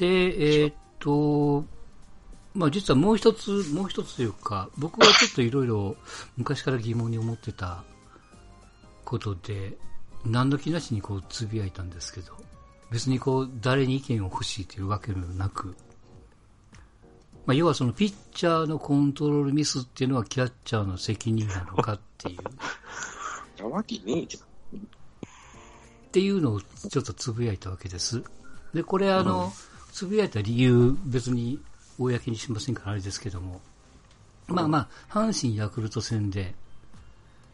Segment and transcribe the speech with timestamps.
[0.00, 1.62] で、えーっと、
[2.54, 5.94] まあ実はもう一つ、もう一つというか、僕はちょっといろいろ
[6.38, 7.84] 昔から疑問に思ってた
[9.04, 9.76] ことで、
[10.24, 12.32] 何の気なしにこうつぶやいたんですけど、
[12.90, 15.76] 別にこう誰に意見を欲しいというわけでもなく、
[17.44, 23.62] まあ要はそのピッチャーのコントロールミスっていうのはキャッチャーの責任なのかっていう。
[23.62, 24.80] なわけねえじっ
[26.10, 28.22] ていうのをちょっとつぶやいたわけです。
[28.72, 29.52] で、これあの、
[29.92, 31.60] つぶやいた理由、別に
[31.98, 33.60] 公にしませんからあれですけども、
[34.48, 36.54] まあまあ、阪神ヤクルト戦で、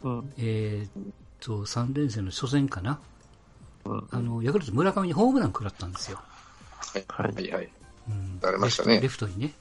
[0.03, 0.33] うん。
[0.37, 2.99] えーっと、3連戦の初戦かな、
[3.85, 4.07] うん。
[4.11, 6.19] あの、ヤクルト村上にホームラン食らったんですよ。
[6.93, 7.05] はい。
[7.07, 7.69] はいはい。
[8.09, 9.53] うんれましたねレフトレフトにね、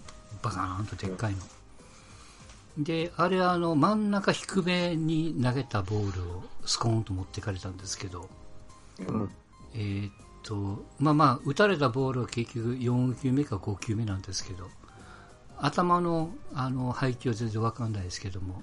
[0.43, 1.39] バカーンとでっかいの。
[2.79, 8.29] で、あれあの、真ん中低めに投げたボールをスコーンと持ってかれたんですけど、
[9.01, 9.31] うん。
[9.75, 10.13] えーっ
[10.47, 14.69] と、まあまあ、打たれたボールは結局4球目か5球目なんですけど、
[15.59, 18.63] 頭のあの配球は全然わかんないですけども、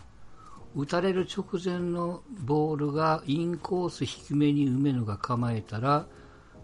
[0.75, 6.08] 打たれる直前のボールがインコース低めに梅野が構えたら、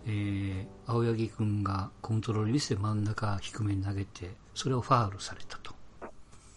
[0.06, 5.73] えー青柳君がコントロールミスで真ん中低めに投げて、それをファールされたと。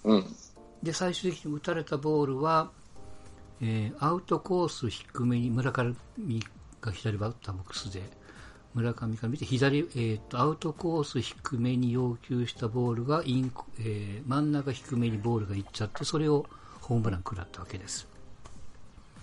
[0.05, 0.25] うん。
[0.83, 2.71] で、最終的に打たれたボールは、
[3.61, 5.95] えーアウトコース低めに村上
[6.81, 8.22] が左バッターボックスで、
[8.75, 16.47] 村上から見て左、えーと、アウトコース低めに要求したボールがインコ、えー真ん中低めにボールがいっちゃって、それを
[16.81, 18.07] ホームラン食らったわけです。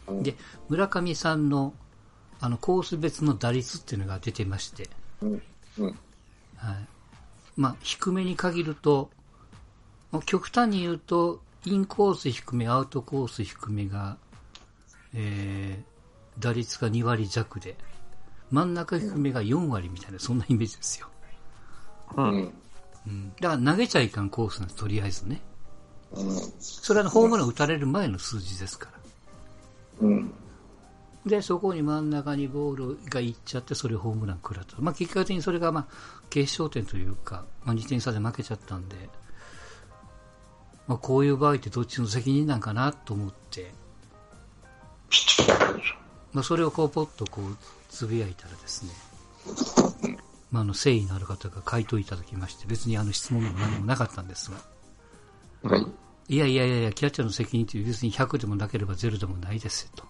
[0.08, 0.36] うんで、
[0.70, 1.74] 村上さんの
[2.42, 4.90] あのコース別の打率っていうのが出てまして、
[5.22, 5.42] うん。
[5.78, 6.00] うん。
[6.56, 6.88] はい。
[7.58, 9.10] まあ、低めに限ると、
[10.12, 14.18] まあ極端に言うと、インコース低め、アウトコース低めが、
[15.14, 17.76] えー、打率が2割弱で、
[18.52, 21.08] 真ん中低めが4割みたいな、そんなイメージですよ。
[22.18, 22.54] うん。
[23.08, 23.34] うん。
[23.40, 25.42] だから投げちゃいかんコースなんです、とりあえずね。
[26.12, 26.38] うん。
[26.60, 28.90] それはホームラン打たれる前の数字ですか
[30.02, 30.08] ら。
[30.08, 30.34] うん。
[31.26, 34.76] で、そこに真ん中にボールがいっちゃって、それをホームラン食らった。
[34.80, 35.88] まあ、結果的にそれが、まあ、
[36.30, 38.96] 決勝点というか、まあ、2点差で負けちゃったんで、
[40.88, 43.72] まあ、こういう場合ってどっちの責任なんかなと思って、
[45.10, 45.94] ピッチャーでし
[46.34, 47.58] まあ、それをこう、ポッとこう、
[47.90, 48.92] つぶやいたらですね、
[50.52, 55.68] まあ、あの、誠意のある方が回答いただきまして、別にあの質問も何もなかったんですが、ょ。
[55.68, 55.86] はい。
[56.30, 60.04] いやいやいやいや、キャッチャーの責任って別に100でもなければ0でもないですよと。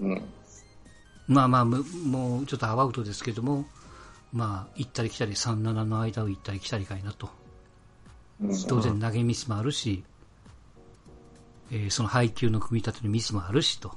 [0.00, 0.22] うん。
[1.28, 3.64] まあまあ、むもうちょっとアバウトですけども、
[4.32, 7.30] まあ、行ったり来たり、3、7の間を行ったり来たりかいなと。
[8.68, 10.04] 当然投げミスもあるし、
[11.70, 13.94] えーその配球の組み立てのミスもあるしと。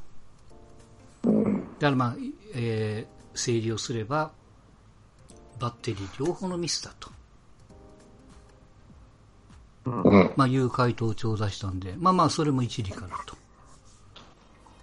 [1.79, 2.15] だからまあ、
[2.53, 4.31] えー整理をすれば、
[5.59, 7.11] バッテリー両方のミスだと。
[9.85, 10.33] うん。
[10.35, 13.35] まあ、いう回答を頂戴したんで、まあまあ、それも一理かなと。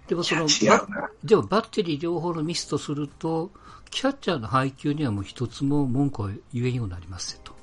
[0.07, 0.47] でもその。
[1.23, 3.51] でもバッテリー両方のミスとすると、
[3.89, 7.53] キャッチャーの配球にはもう一つも文句は言えんようになりますよと。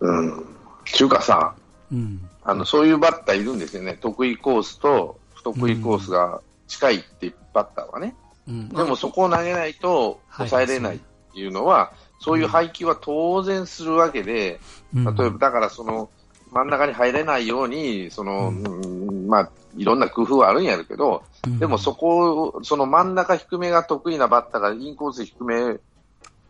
[0.00, 0.46] うん。
[0.84, 1.54] ちゅうかさ、
[1.90, 2.28] うん。
[2.42, 3.94] あの、そういうバッターいるんですよね。
[4.00, 8.14] 得意コースと不得意コースが近いってバッターはね。
[8.48, 10.48] うん、でもそこを投げないとはい。
[10.48, 10.98] 抑えれないっ
[11.32, 14.60] ていうのは、そういう配球は当然するわけで、
[14.94, 15.16] うん。
[15.16, 16.10] 例えば、だからその、
[16.52, 19.26] 真ん中に入れないように、その、うん。
[19.28, 21.58] まあ、いろんな工夫はあるんやるけど、うん。
[21.58, 25.78] でもそこを、その真ん中低めが得意なバッターがインコース低め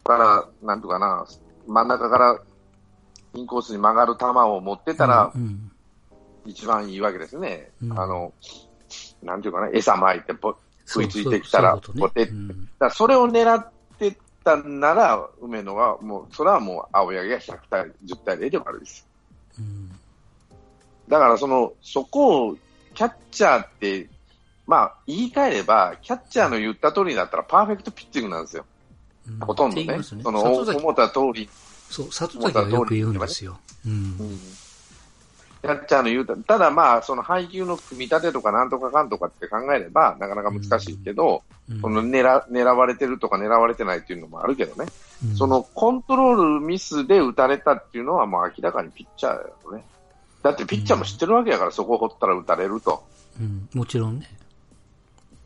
[0.04, 1.26] から、なんとかな、
[1.66, 2.38] 真ん中から
[3.34, 5.70] インコースに曲がる球を持ってたらう、ん。
[6.44, 7.72] 一番いいわけですね。
[7.82, 7.98] うん。
[7.98, 8.32] あの、
[9.22, 10.56] なんていうかな、餌巻いてぽ
[10.86, 19.06] 食いついてきたら、ポテッだそれを狙ってたんなら、梅野はもう、それはもう青柳が100対、10対0で悪いです。
[19.58, 19.90] うん
[21.08, 22.56] だからその、そこを、
[22.94, 24.08] キャッチャーって、
[24.66, 28.64] まあ、言い換えれば、キャッチャーの言った通りだったらパーフェクトピッチングなんですよ。
[29.28, 30.02] うんほとんどね。
[30.02, 31.48] その、思った通り。
[31.90, 33.58] そう、里崎はよく言うんですよ。
[33.86, 34.16] うん
[35.62, 44.88] キャッチャーの言うた、ただまあ、その配球の組み立てとかなんとかかんとかって考えれば、なかなか難しいけど、うんその狙狙われてるとか狙われてないっていうのもあるけどね、
[45.24, 49.84] うんそのコントロールミスで打たれたっていうのはもう明らかにピッチャーだよね。
[50.42, 53.02] だってピッチャーも知ってるわけやから、そこ掘ったら打たれると。
[53.40, 54.30] うんもちろんね。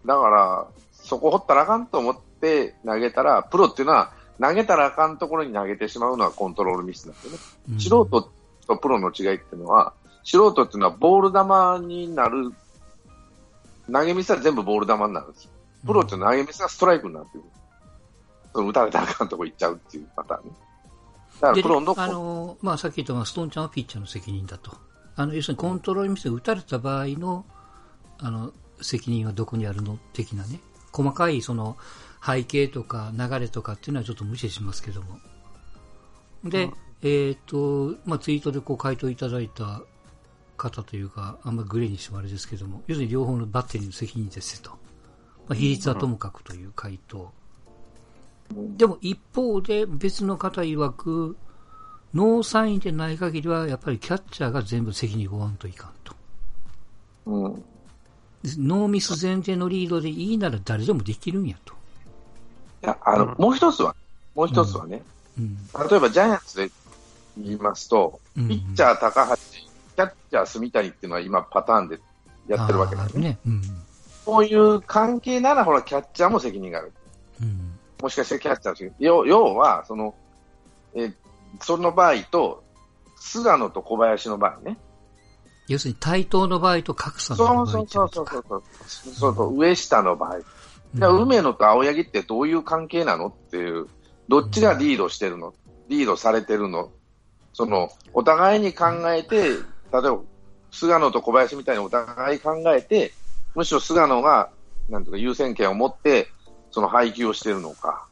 [0.04, 7.36] だから、そこ掘ったらあかんと思って投げたら、プロっていうのは、投げたらあかんところに投げてしまうのはコントロールミスなんでね。
[7.72, 8.30] うん素人
[8.66, 12.52] とプロの違いっていうのは、素人っていうのはボール球になる、
[13.92, 15.50] 投げミスは全部ボール球になるんですよ。
[15.86, 17.44] プロって投げミスがストライクになってる。
[18.52, 20.52] その打たれたらあかんとこ行っちゃうっていうパターンね。
[21.34, 24.76] だからでプロの、あのまあ、さっき言ったストーンちゃんはピッチャーの責任だと。
[25.16, 27.44] あの要するにコントロールミスで打たれた場合の
[28.18, 28.52] あの
[28.82, 30.60] 責任はどこにあるの的なね、
[30.92, 31.76] 細かいその
[32.24, 35.18] 背景とか流れとかっていうのはちょっと無視しますけども。
[36.44, 36.70] で、
[37.02, 39.82] えっ、と、まあ、ツイートでこう回答いただいた
[40.60, 44.70] 方というか、あんまりグレーにしてもあれですけども、要するに両方のバッテリーの責任ですよと。
[44.70, 44.76] ま
[45.50, 47.32] あ、比率はともかくという回答。
[48.76, 51.36] でも一方で別の方曰く、
[52.14, 56.14] ノーサインでない限りは、やっぱりキャッチャーが全部責任を負わんといかんと。
[57.26, 57.64] うん。
[58.44, 61.74] ノーミス前提のリードでいいなら誰でもできるんやと。
[62.82, 63.94] いや、あの、もう一つは、
[64.34, 65.02] もう一つはね、
[65.38, 65.56] うん。
[65.88, 66.70] 例えばジャイアンツで
[67.38, 69.36] 言いますと、うんピッチャー高橋、
[70.00, 71.98] キャッチャー住谷っていうのは今パターンで
[72.48, 73.30] やってるわけなんですね。
[73.30, 73.38] ね。
[73.46, 73.62] うん。
[74.24, 76.92] そういう関係なら、ほら、キャッチャーも責任がある。
[77.42, 77.78] うん。
[78.00, 78.94] もしかしてキャッチャーの責任。
[78.98, 80.14] 要要は、その、
[80.94, 81.14] えー
[81.60, 82.62] その場合と、
[83.16, 84.78] 菅野と小林の場合ね。
[85.66, 88.08] 要するに対等の場合と格差のそう場合そうそう。
[88.08, 88.62] そうそう。
[89.12, 90.40] そうそう、上下の場合。
[90.94, 93.88] じゃあうん梅野と青柳ってどういう関係なのっていう、
[94.28, 95.54] どっちがリードしてるの、
[95.88, 96.90] リードされてるの、
[97.52, 99.50] その、お互いに考えて、
[99.92, 100.18] 例えば、
[100.70, 103.12] 菅野と小林みたいにお互い考えて、
[103.54, 104.50] むしろ菅野が、
[104.88, 106.28] なんとか優先権を持って、
[106.70, 108.06] その配球をしてるのか。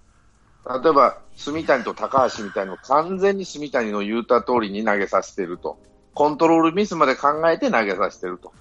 [0.83, 5.79] 例えば、住谷と高橋みたいに完全に住谷の言った通りに投げさせてると。
[6.15, 8.53] コントロールミスまで考えて投げさせてると。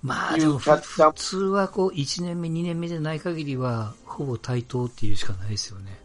[0.00, 5.98] まあ、いうでも普通はこう、1年目、2年目でない限りは、ほぼ対等っていうしかないですよね。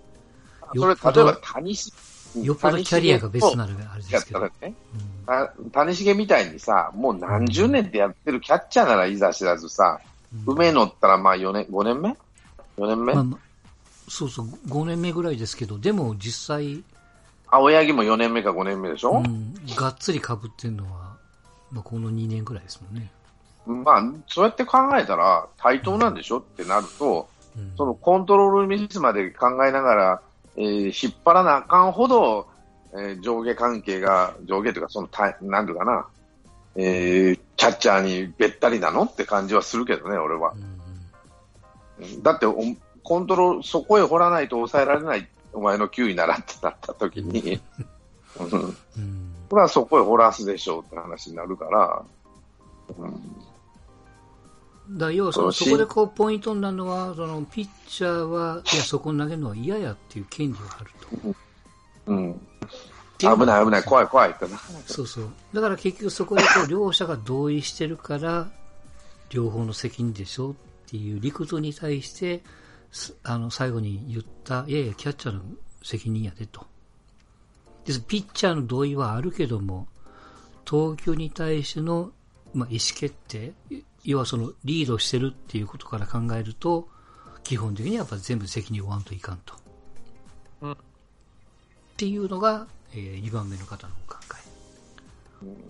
[0.76, 1.94] それ、例えば谷し、
[2.36, 4.42] よっぽどキャリアが別なるあれですけど。
[4.42, 4.76] ね、うん。
[5.26, 10.00] た谷繁みたいにさ、もう何十年ってやってるキャッチャーならいざ知らずさ、
[10.48, 10.54] うん。
[10.56, 12.10] 梅野ったらまあ4年、5年目
[12.78, 13.40] ?4 年目、まあまあ
[14.10, 16.84] そうそう、5年目ぐらいですけど、でも実際、
[17.48, 21.16] 青柳も4年目か5年目でしょ、うん、がっつり被ってるのは、
[21.72, 23.12] まあ、この2年ぐらいですもんね。
[23.66, 26.40] まあ、そうやって考えたら対等なんでしょ？
[26.40, 27.74] ってなると、うん。
[27.78, 30.22] そのコントロールミスまで考えながら、
[30.58, 32.48] えー引っ張らなあかんほど、
[32.94, 36.08] えー上下関係が、上下というか、そのた、なんていうかな、
[36.76, 39.04] えーキャッチャーにべったりなの？
[39.04, 40.54] って感じはするけどね、俺は。
[42.00, 42.04] う。
[42.06, 42.56] んだってお、
[43.04, 47.60] コントロール、そこへ掘らないと抑えられないお前の球威ならってなった時に、
[48.40, 48.76] うん、うん。
[49.50, 52.04] それはそこへ掘らすでしょうって話になるから、
[52.98, 53.22] うん、
[54.92, 60.92] だ要はそのそこでこうポイントになるのは、そのピッチャーは、いや、そこに投げるのは嫌やっていう権利がある
[61.24, 61.36] と。
[62.08, 62.40] うん、
[63.20, 64.58] 危ない危ない、怖い怖いってな。
[64.88, 65.30] そうそう。
[65.54, 68.50] だから結局そこでこう両者が同意してるから、
[69.30, 70.54] 両方の責任でしょっ
[70.88, 72.42] ていう理屈に対して、
[72.92, 75.42] すあの、最後に言った、いやいや、キャッチャーの
[75.84, 76.66] 責任やでと。
[77.86, 79.88] ですピッチャーの同意はあるけども、
[80.66, 82.12] 投球に対しての、
[82.54, 86.88] まあ、意思決定、い要はそのリードしてるっていうことから考えると、
[87.44, 89.54] 基本的にはやっぱ全部責任を負わんといかんと。
[90.62, 90.76] うんっ
[92.00, 94.18] ていうのが、えー、2番目の方のお考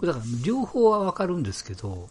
[0.03, 0.05] え。
[0.05, 2.07] だから両方はわかるんですけど、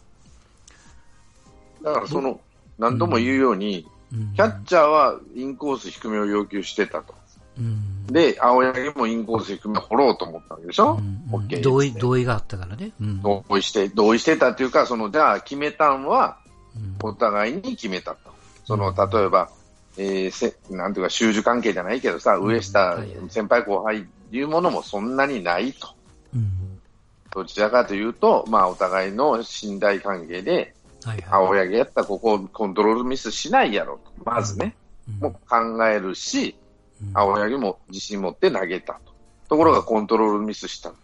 [1.81, 2.41] だからその、
[2.77, 7.13] 何度も言うように、うんキャッチャーはインコース低めを要求してたと。
[7.59, 11.63] うんで、青柳もインコース低めを掘ろうと思ったわけでしょ、うんオッケー。
[11.63, 12.91] 同意同意があったからね。
[12.99, 13.21] うん。
[13.21, 16.39] 同意して、同意してたっていうか、その、じゃあ決めたんは、
[16.75, 17.09] うん。
[17.09, 18.31] お互いに決めたと。
[18.65, 19.49] その、例えば、
[19.97, 22.47] えーせ、なんていうか、習字関係じゃないけどさ、うん。
[22.47, 22.97] 上下
[23.29, 25.89] 先輩後輩いうものもそんなにないと。
[26.35, 26.79] うん。
[27.31, 30.73] どちらかというと、まあ、お互いの信頼関係で、
[31.03, 31.25] はいはい。
[31.29, 34.11] 青柳やったらここコントロールミスしないやろと。
[34.23, 34.75] まずね、
[35.07, 35.19] うん。
[35.19, 36.58] もう考えるし、うん
[37.13, 39.13] 青柳も自信持って投げたと。
[39.49, 40.89] ところがコントロールミスした。
[40.89, 40.95] うん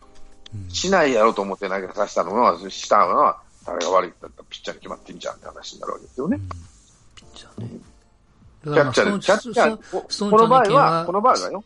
[0.69, 6.39] しないやろと思って投げさせたのは、したのは、誰が悪いって言ったらピッチャーに決まってんじゃんって話になるわけですよね。
[7.15, 7.69] ピッチャーね。
[8.63, 11.63] キャッチャーで、キャッチャー、この場合はは、この場合はよ。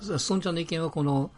[0.00, 1.30] ストンちゃんの意見はこの、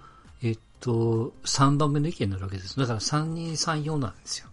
[0.42, 2.78] えっと、3番目の意見になるわけです。
[2.78, 4.48] だから3人3、4なんですよ。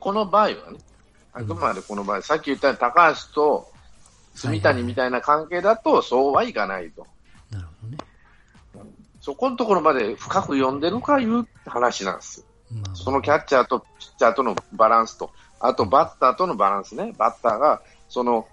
[0.00, 0.78] この場合はね、
[1.32, 3.72] あくまでこの場合、さっき言ったように高橋と
[4.38, 7.06] 住谷みたいな関係だと、そうはいかないと。
[7.50, 7.98] なるほどね。
[9.20, 12.46] そこのところまで深く読んでるかいう話なんですよ。
[12.82, 15.30] まあ、そのキャッチャーとピッチャーとのバランスと、
[15.60, 17.12] あとバッターとのバランスね。
[17.18, 18.46] バッターが、その、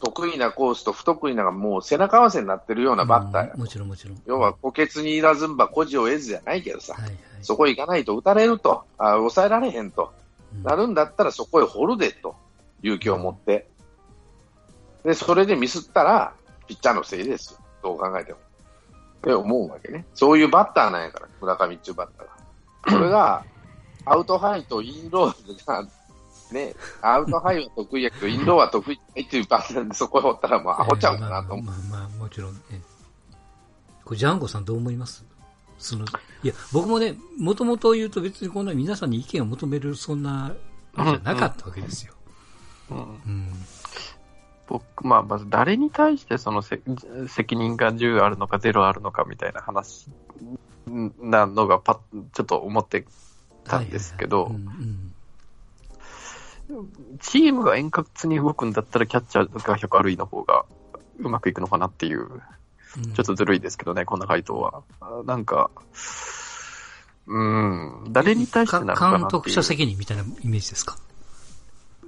[0.00, 3.60] 得意なコースと不得意ながもう背中合わせになってるようなバッターやうん。
[3.60, 4.20] もちろんもちろん。
[4.26, 7.12] 要は、補欠にいらずんば、孤児を得ずじゃないけどさ、はいはい。
[7.42, 10.22] そこへ行かないと打たれると、あ抑えられへんと、うん
[10.64, 12.36] なるんだったらそこへ掘るでと、
[12.82, 13.68] 勇気を持って。
[15.04, 16.32] で、それでミスったら、
[16.66, 17.58] ピピッチャーのせいですよ。
[17.82, 18.38] どう考えても。
[18.38, 20.06] って思うわけね。
[20.14, 22.98] そういうバッターなんやから、村上っていうバッターが。
[22.98, 23.44] これが、
[24.06, 25.86] アウトハイとインローが、
[26.52, 31.66] ね、アウトハイは得意やけど、インローは得意っていうバッターでそこへおったら、もうアホちゃうかなと思う。
[31.66, 32.60] まあまあ、まあ、もちろんね。
[34.04, 35.24] これ、ジャンゴさんどう思います？
[35.78, 36.06] その、
[36.42, 40.52] いや、僕もね、もともと言うと別にこんな皆さんに意見を求める、そんな、
[40.96, 42.14] じゃなかったわけですよ。
[42.90, 43.52] うんうん。
[44.72, 46.80] 僕、まあ、まず誰に対してそのせ
[47.28, 50.08] 責任が10あるのか0あるのかみたいな話
[51.20, 53.04] なのがパッ、ちょっと思って
[53.64, 54.50] たんですけど
[57.20, 60.64] チームが円滑に動くんだったらキャッチャーが100悪いの方が
[61.18, 62.40] うまくいくのかなっていう、うんうん
[63.14, 64.82] ちょっとずるいですけどね、こんな回答は。
[65.00, 65.70] あなんか、
[67.26, 69.18] うん、誰に対してなのかな。
[69.20, 70.98] 監督者責任みたいなイメージですか？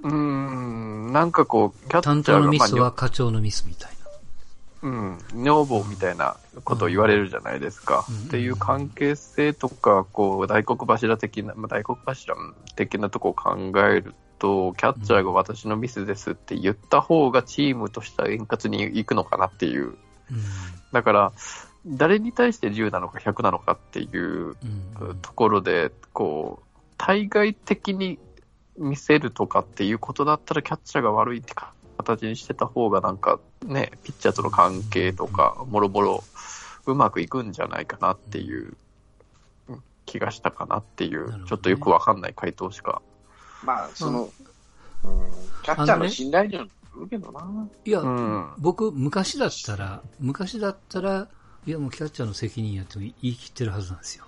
[0.03, 3.95] うん、なんかこう、キャッチャ担ーが、当のミスまあは課長のミスみたい
[4.85, 8.05] うん、女房みたいなことを言われるじゃないですか。
[8.07, 12.35] うんっていう関係性とか、こう、大黒柱的な、まあ、大黒柱
[12.75, 19.95] 的なとこを考えると、キャッチャーが私のミスですって言った方がチームとしては円滑にいくのかなっていう。
[20.91, 20.99] な。
[20.99, 21.31] だから、
[21.87, 24.55] 誰に対して10なのか100なのかっていう。
[25.23, 28.19] ところで、こう、対外的に
[28.77, 31.53] 見せるとかっていうことだったら、キャッチャーが悪いって
[31.97, 36.23] 形にしてた方が、なんかね、ピッチャーとの関係とか、もろもろ
[36.85, 38.75] うまくいくんじゃないかなっていう
[39.69, 43.01] うん気がしたかなっていう、ねちょっとよくわかんない回答しか。
[43.63, 44.29] まあ、その、
[45.03, 45.31] うん、
[45.63, 46.69] キャッチャーの信頼度に
[47.09, 47.67] けどな。
[47.83, 48.53] いや、うん。
[48.57, 51.27] 僕、昔だったら、昔だったら、
[51.67, 54.25] いやもうキャッチャーの責任やっても言い切ってるはずなんですよ。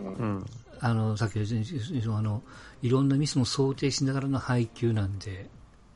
[0.00, 0.46] うん。
[0.80, 2.42] あの、さっき言ったあの、
[2.82, 5.48] いろんなミスも想定しながらの配球なんで、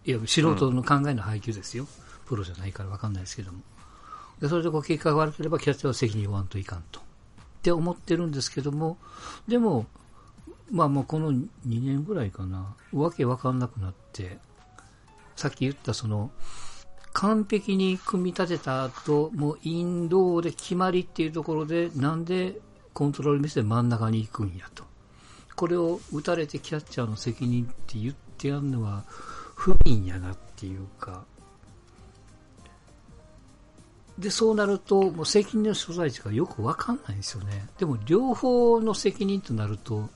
[0.05, 1.87] いや、素人の考えの配球ですよ。
[2.27, 3.61] プロじゃないからわかんないですけども。
[4.41, 7.01] でそれでこう結果が悪ければキャッチャーは責任を負わんといかんと。
[7.01, 7.03] っ
[7.63, 8.97] て思ってるんですけども、
[9.47, 9.87] でも、
[10.71, 14.39] まあもうこの2年ぐらいかな、わけわかんなくなって、
[15.37, 16.31] さっき言ったその、
[17.13, 22.61] 完璧に組み立てた後、もうインローで決まりっていうところで、なんで
[22.93, 24.85] コントロールミスで真ん中に行くんやと。
[25.57, 29.05] これを打たれてキャッチャーの責任って言ってやるのは
[29.55, 31.25] 不憫やなっていうか。
[34.19, 37.69] で、そうなると、もう責任の所在地がよくわかんないんですよね。
[37.79, 40.11] でも両方の責任となると、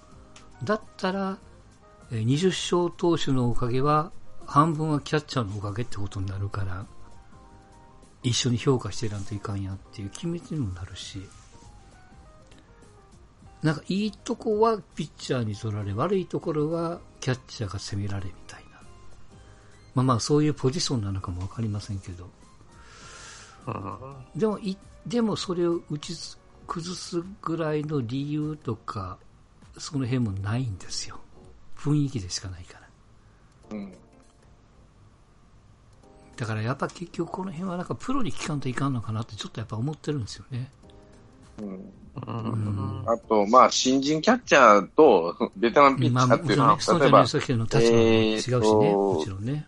[0.62, 1.38] だったら、
[2.10, 4.12] 20勝投手のおかげは、
[4.46, 6.86] 半分はキャッチャーのおかげってことになるから、
[8.22, 11.26] 一緒に評価していらんといかんやっていう気持ちにもなるし、
[13.64, 18.78] なんかいいとこはピッチャーに取られ、悪いところはキャッチャーが攻められみたいな。
[19.94, 22.28] まあまあそういうポジションなのかもわかりませんけど、
[23.66, 24.38] うん。
[24.38, 26.14] でもい、でもそれを打ち
[26.66, 29.16] 崩すぐらいの理由とか、
[29.78, 31.18] その辺もないんですよ。
[31.74, 32.80] 雰囲気でしかないか
[33.70, 33.78] ら。
[33.78, 33.94] うん。
[36.36, 40.70] だからやっぱ結局この辺はなんかプロに聞かんといかんのかなってちょっとやっぱ思ってるんですよね。
[43.06, 49.24] あと、まあ、新人キャッチャーとベテランピッチまあ、ャーっていうのは、例えば、えーと。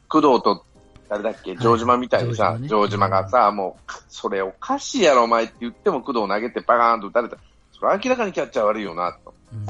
[0.09, 0.64] 工藤と、
[1.09, 7.37] 誰だっけ、城島みたいにさ、城島がさ、もう、それおかしいやろ、お前って言っても工藤投げてパカーンと打たれた。
[7.73, 9.35] それは明らかにキャッチャー悪いよな、と。
[9.52, 9.66] うん。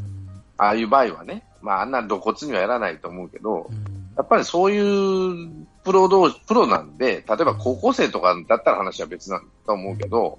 [0.58, 1.42] ああいう場合はね。
[1.62, 3.74] まあ、あんな露骨にはやらないと思うけどう、ん。
[4.16, 10.38] やっぱりそういうプロ同士、プロなんで、例えば高校生とかだったら話は別なんだと思うけど、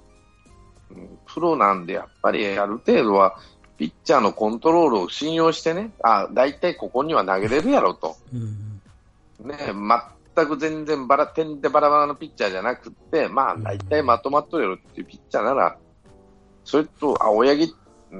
[0.92, 3.38] うんプロなんでやっぱりある程度は、
[3.78, 8.16] ピッチャーのコントロールを信用してね、あ、大体ここには投げれるやろと。
[8.34, 9.48] うん。
[9.48, 9.56] ね、
[10.36, 15.78] 全く全然バラ、点でバラバラのピッチャーじゃなくって、まあ大体まとまっとるよっていうピッチャーなら、
[16.66, 17.72] それと青柳、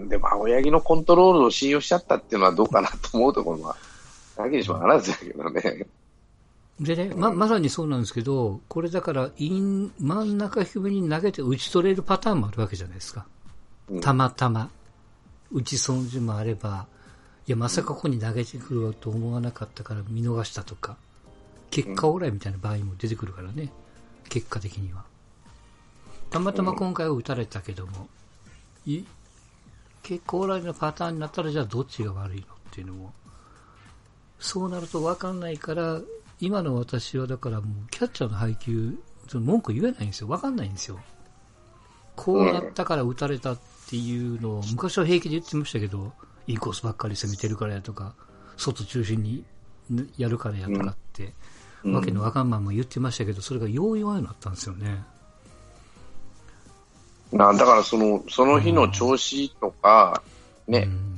[0.08, 3.76] でも青柳のコントロールを信用しちゃったっていうのはどうかなと思うところは、
[4.38, 5.88] だけにしもあらずだけどね。
[6.80, 13.26] でね、ま、まさにそうなんですけど、これだから、イン、真ん中低めに投げて打ち取れるパターンもあるわけじゃないですか。
[13.90, 14.70] うんたまたま。
[15.52, 16.88] 打ち損じもあれば、
[17.48, 20.98] いや、まさかここに投げてくると思わなかったから見逃したとか、
[21.72, 23.72] 結果オーライみたいな場合も出てくるからね。
[24.30, 25.04] 結果的には。
[26.30, 28.10] たまたま今回は打たれたけども、
[28.86, 29.04] い
[30.04, 33.14] 結果オーライのパターンになったらじゃあどっちが悪いのっていうのも、
[34.40, 36.02] そうなると分かんないから、
[36.40, 40.28] 今の私はだからもうキャッチャーの配球、その文句言えないんですよ。
[40.28, 41.00] 分かんないんですよ。
[42.16, 43.58] こうなったから打たれたっ
[43.90, 46.14] ていうのを、昔は平気で言ってましたけど、
[46.48, 48.14] インコースばっかり攻めてるからやとか、
[48.56, 49.44] 外中心に
[50.18, 51.34] やるからやとかって、うん
[51.94, 55.04] わけのわかんまんも言ってましたけど、それがようようになったんですよね。
[57.32, 60.22] なだからその、その日の調子とか、
[60.68, 61.18] ね、うん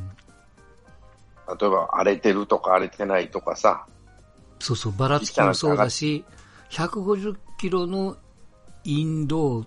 [1.60, 3.88] 例えば荒れてるとか荒れてないとかさ、
[4.60, 6.24] そうそう、ばらつきもそうだし、
[6.72, 8.18] 150キロの
[8.84, 9.66] インド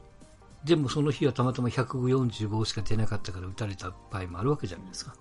[0.65, 5.15] でもその日はたまたま145しか出なかったから打たれた場合もあるわけじゃないですか。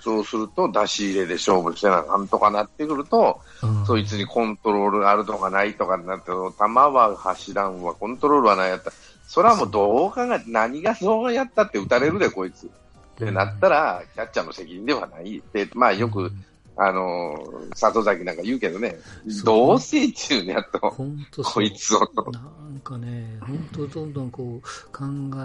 [0.00, 8.92] そうすると出し入れで勝負してな、なんとかなってくると、うんそいつにコントロールがあるとかないとかになって、球は走らんわ、コントロールはないやったら、
[9.26, 12.66] それはもうどう考えて、何がそうやったって打たれるで、こいつ。
[12.66, 12.68] っ
[13.16, 15.42] てなったら、キャッチャーの責任ではない。
[15.52, 16.30] で、まあよく、
[16.78, 18.98] あのー、里崎なんか言うけどね、
[19.44, 22.30] どうせ中にやっと、本当そうこいつをと。
[22.30, 25.04] なんかね、本当どんどんこう考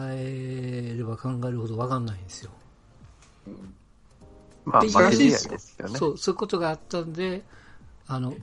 [0.10, 2.52] えれば考えるほど分かんないんですよ。
[4.66, 5.98] まあ、で負け試合ですよね。
[5.98, 7.44] そう、そういうことがあったんで、
[8.08, 8.36] あの、う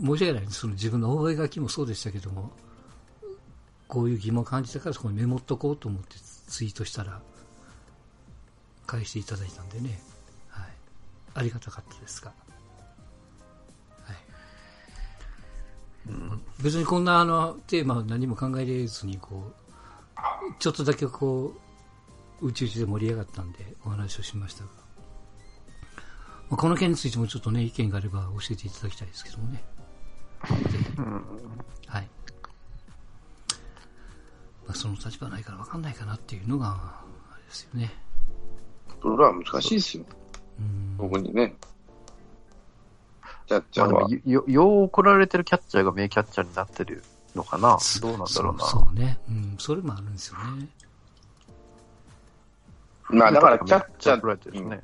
[0.00, 0.60] 申し訳ないです。
[0.60, 2.50] その自分の覚書きもそうでしたけども、
[3.86, 6.16] こういう疑問を感じたからそこにメモっとこうと思って
[6.48, 7.20] ツイートしたら、
[8.86, 10.07] 返していただいたんでね、はい。
[11.38, 12.32] ありがたかったですが。
[14.02, 14.16] はい。
[16.60, 19.52] 別にこんなあのテーマは何も考えれずに、こう、
[20.58, 21.54] ちょっとだけこ
[22.42, 24.70] う、うちうちで盛り上がったんでお話をしましたが、
[26.50, 29.62] まあ、この件についてもちょっとね、意見があれば教えていただきたいですけどもね。
[31.86, 32.08] はい。
[34.66, 36.70] まあ、その立場ないから分かんないかなっていうのが、
[37.30, 37.92] あれですよね。
[39.00, 40.04] それは難しいですよ。
[40.58, 40.96] うん。
[40.98, 41.54] 特にね。
[43.46, 44.22] キャッチャーはまあでも。
[44.24, 47.02] よ、よう怒られてるキャッチャーが名キャッチャーになってる
[47.34, 48.64] のかなどうなんだろうな。
[48.64, 49.18] そうそうね。
[49.28, 50.68] うん、それもあるんですよね。
[53.10, 54.80] まあだからキャッチャ怒られてるー、ね。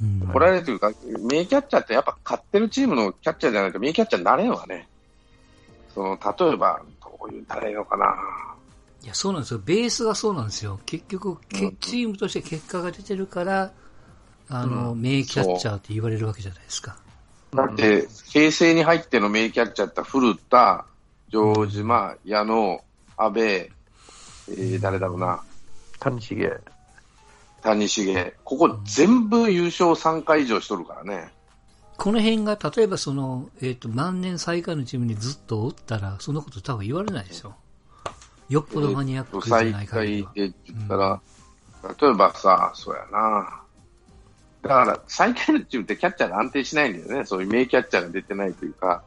[0.00, 0.22] うん。
[0.30, 4.88] 怒られてるか、名キャッチャーってやっぱ勝ってるチームのキャッチャーじゃないと名キャッチャーになれんわね。
[5.94, 8.16] その、例えば、どういいのかな。
[9.02, 9.60] いや、そうなんですよ。
[9.64, 10.78] ベースがそうなんですよ。
[10.86, 13.72] 結局、けうんチームとして結果が出てるから、
[14.50, 16.96] あの、名キャッチャーって言われるわけじゃないですか。
[17.54, 20.84] だって、平成に入っての名キャッチャーって古田、
[21.30, 22.82] 城島、矢野、
[23.16, 25.42] 阿部、えー、誰だろうな、
[26.00, 26.60] 谷繁。
[27.62, 28.32] 谷繁。
[28.44, 31.32] ここ全部優勝3回以上しとるからね。
[31.98, 37.54] この辺が、例えばその、えっ、と、万年最下位のチームにずっとおったら、そんなこと多分言われないでしょ。
[38.48, 40.30] よっぽどマニアックじゃ最ない限りは。
[40.32, 41.20] 下位で言ったら、
[42.00, 43.62] 例えばさ、そうやな。
[44.62, 47.24] だから、最下位のチームってキャッチャーが安定しないんだよね。
[47.24, 49.04] そういう名キャッチャーが出てないというか、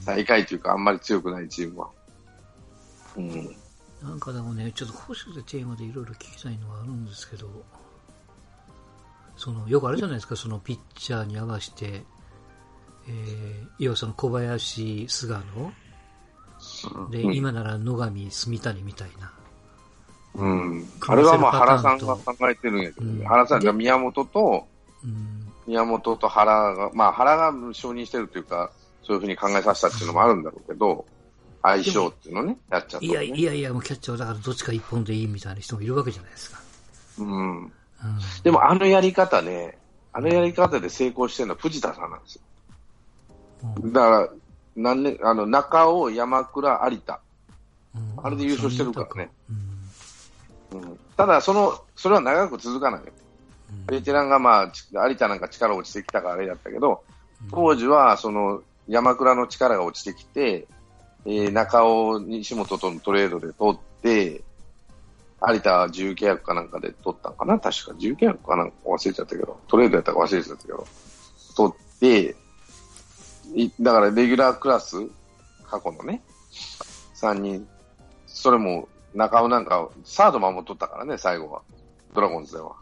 [0.00, 1.88] 最下位というか、あんまり強くないチームは。
[3.16, 3.56] うん。
[4.02, 7.48] なんかでもね、ちょっと講習でテーマでいろいろ聞きたいのはあるんですけど、
[9.36, 12.04] その、よくあるじゃないですか、そのピッチャーに合わせて、
[13.08, 15.72] えー、要はその小林、菅野、
[17.10, 19.32] で、うん今なら野上、住谷みたいな。
[20.34, 20.88] うん。
[21.06, 24.66] あれはまあ原さんが考えてるんやけどね、うん原さんが宮本と、
[25.04, 28.70] うん、宮本と原が、まあ原が承認してるというか、
[29.02, 31.06] そういうふうに考えさせたっていうのもあるんだろうけど、
[31.62, 33.06] 相性っていうのね、やっちゃった、ね。
[33.06, 36.60] いやいやいや、もうキャッチャーはだからどっちか一本でいいみたいな人もいるわけじゃないですか。
[37.18, 37.62] うん。
[37.62, 37.70] うん、
[38.44, 39.78] でもあのやり方ね、
[40.12, 42.42] あのやり方で成功してるのは藤田さんなんですよ。
[43.82, 44.28] うんだから、
[44.76, 47.20] 何年、あの、中尾、山倉、有田。
[47.94, 49.30] うんあれで優勝してるからね。
[49.50, 49.67] うん
[50.72, 53.00] うん、ただ、その、それは長く続かない。
[53.86, 57.04] ベテランがまあ、ち有田なんか力落ちてきたからあれだったけど、
[57.50, 60.66] 当時はその山倉の力が落ちてきて、
[61.26, 64.42] えー中尾、西本とのトレードで取って、
[65.46, 67.58] 有田は自由契約かなんかで取ったのかな？
[67.58, 70.86] 確か自由契約かなんか忘れちゃったけど、トレードやったか忘れちゃったけど、
[71.56, 72.36] 取って、
[73.54, 74.96] いだからレギュラークラス、
[75.68, 76.22] 過去のね、
[77.14, 77.68] 3人、
[78.26, 81.62] それも中尾なんかサード守っとったからね、最後は。
[82.14, 82.72] ドラゴンズでは。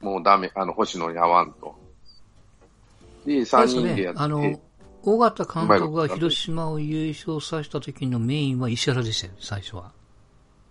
[0.00, 1.74] もうダメ、あの、星野に合わんと。
[3.26, 4.60] で、3人でやって、あの、
[5.02, 9.92] 尾形監督が広島を優勝させた時のメインは石原でしたよね、最初は。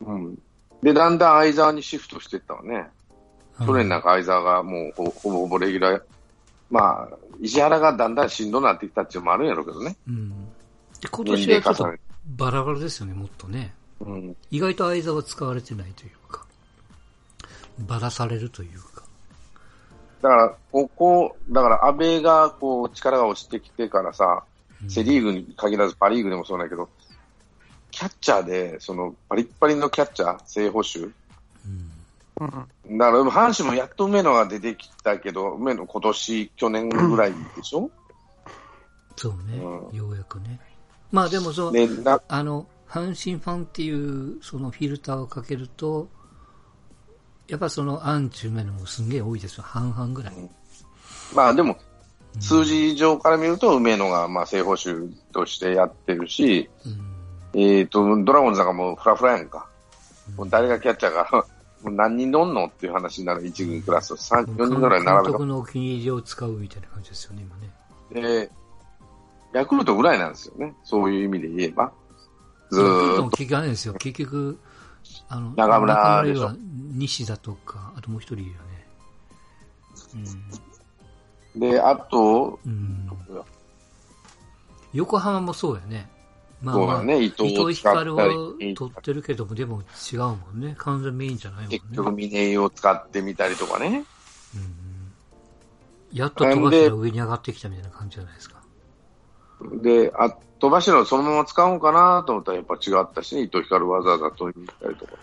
[0.02, 0.39] うん。
[0.82, 2.75] で、だんだん相沢にシフトしていったわね。
[2.75, 2.99] うん
[3.65, 6.02] 去年なんか相沢がもうほほぼほぼレギュラー、
[6.69, 9.97] まあ、石原がだんだんしんどくなってきたっていうのもあるんやろうけどね。
[10.08, 10.30] うん。
[11.02, 11.97] で、今年年はちょっと。
[12.38, 13.73] バラバラですよね、もっとね。
[14.02, 14.36] うん。
[14.52, 16.46] 意外と相沢は使われてないというか、
[17.80, 19.04] ばらされるというか。
[20.22, 26.88] だから、ここ、だから安倍がこう力が落ちてきてからさ、うんセリーグに限らずパリーグでもそうだけど、
[27.92, 31.00] キャッチャーで、そのパリッパリのキャッチャー、正捕手。
[31.00, 31.12] うん
[32.40, 37.92] うんだから、阪神もやっと梅野が出てきたけど、梅野今年、去年ぐらいでしょ、
[39.18, 40.60] そうね、うんようやくね。
[41.12, 46.10] まあでもそう、でなあの、阪神ファンっていうそのフィルターをかけると、
[47.47, 49.63] やっぱその案中面のもすんげえ多いですよ。
[49.63, 50.34] 半々ぐらい。
[51.36, 51.80] まあでも、うん
[52.39, 54.93] 数字上から見ると、梅野がまあ正捕手
[55.34, 57.60] としてやってるし、うん。
[57.60, 59.67] えっ、と、ドラゴンズなんかもうフラフラやんか。
[60.38, 61.45] もう誰がキャッチャーか、
[61.82, 65.45] もう何人乗んのっていう話になる一軍クラスを3、4人ぐらい並べた監督。
[65.47, 67.47] のお気に入りを使うみたいな感じですよね、
[68.12, 68.30] 今ね。
[68.30, 68.52] で、
[69.54, 70.75] ヤクルトぐらいなんですよね。
[70.84, 71.91] そういう意味で言えば。
[72.69, 73.29] ずっと。
[73.29, 73.93] 結局あれですよ。
[73.95, 74.60] 結局、
[75.27, 76.51] あの、中村でしょ
[76.93, 78.58] 西田とか、あともう一人いるよ
[81.55, 81.71] ね。
[81.71, 83.10] で、あと、うん。
[83.29, 83.41] うん。
[84.93, 86.10] 横浜もそうやね。
[86.62, 90.75] まそうだね、伊伊藤光をり、取ってるけども、でも違うもんね。
[90.77, 91.79] 完全メインじゃないもんね。
[91.79, 94.03] 結局峰井を使ってみたりとかね。
[94.55, 94.89] うん
[96.12, 98.59] やっと飛ばしたら上に上がってきたみたいな感じじゃないですか。
[99.82, 105.13] で、あ、飛ばしのそのまま使うんかなと思ったらやっぱ違ったしね、伊藤光わざわざ取りに行ったりとか。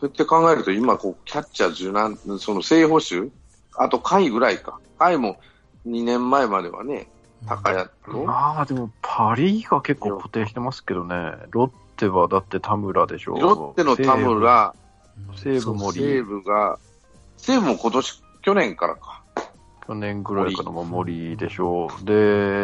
[0.00, 3.30] そうやって考えると今こう、キャッチャー柔軟、その正捕手
[3.74, 4.80] あと甲斐ぐらいか。
[4.98, 5.38] 甲斐も
[5.86, 7.08] 2年前まではね、
[7.46, 11.14] 高谷と、まあでも、パ・リーが結構固定してますけどね。
[11.50, 13.34] ロッテはだって田村でしょ。
[13.34, 14.82] ロッテの田村、うん
[15.36, 16.78] 西武森西武が、
[17.36, 19.21] 西武も今年、去年からか。
[19.86, 22.04] 去年ぐらいからも森でしょう。
[22.04, 22.12] で、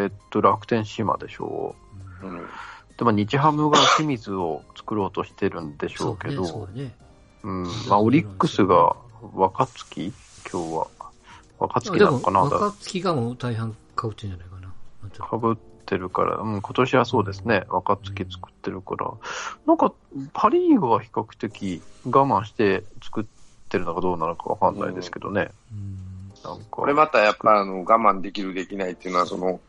[0.05, 1.75] えっと、楽天島でしょ
[2.23, 2.39] うん。
[2.39, 2.49] う。
[2.97, 6.95] で、まあ、日ハムが清水を作ろうとしてるんでしょうけど、そうね。
[7.43, 7.63] うん。
[7.89, 8.97] まあ、オリックスが
[9.35, 10.13] 若月？
[10.51, 10.87] 今日は。
[11.59, 12.41] 若月なのかな？
[12.41, 15.27] 若月がもう大半買うってんじゃないかな。
[15.27, 17.65] かぶってるから、うん、今年はそうですね。
[17.69, 19.11] 若月作ってるから。
[19.67, 19.93] なんか、
[20.33, 23.25] パリーグは比較的我慢して作っ
[23.69, 25.51] てるのかどうなのかわかんないですけどね。
[25.73, 25.99] うん。
[26.71, 29.61] これまたやっぱあの我慢できるできないっていうのは、その、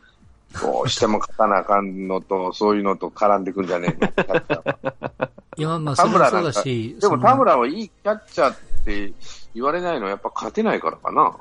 [0.60, 5.30] どうしても勝たなあかんのと、 そういうのと絡んでくんじゃねえの？
[5.56, 9.12] いや、まあ、それもそうだし、でも田村はいいキャッチャーって
[9.54, 11.36] 言われないのはやっぱ勝てないからかな。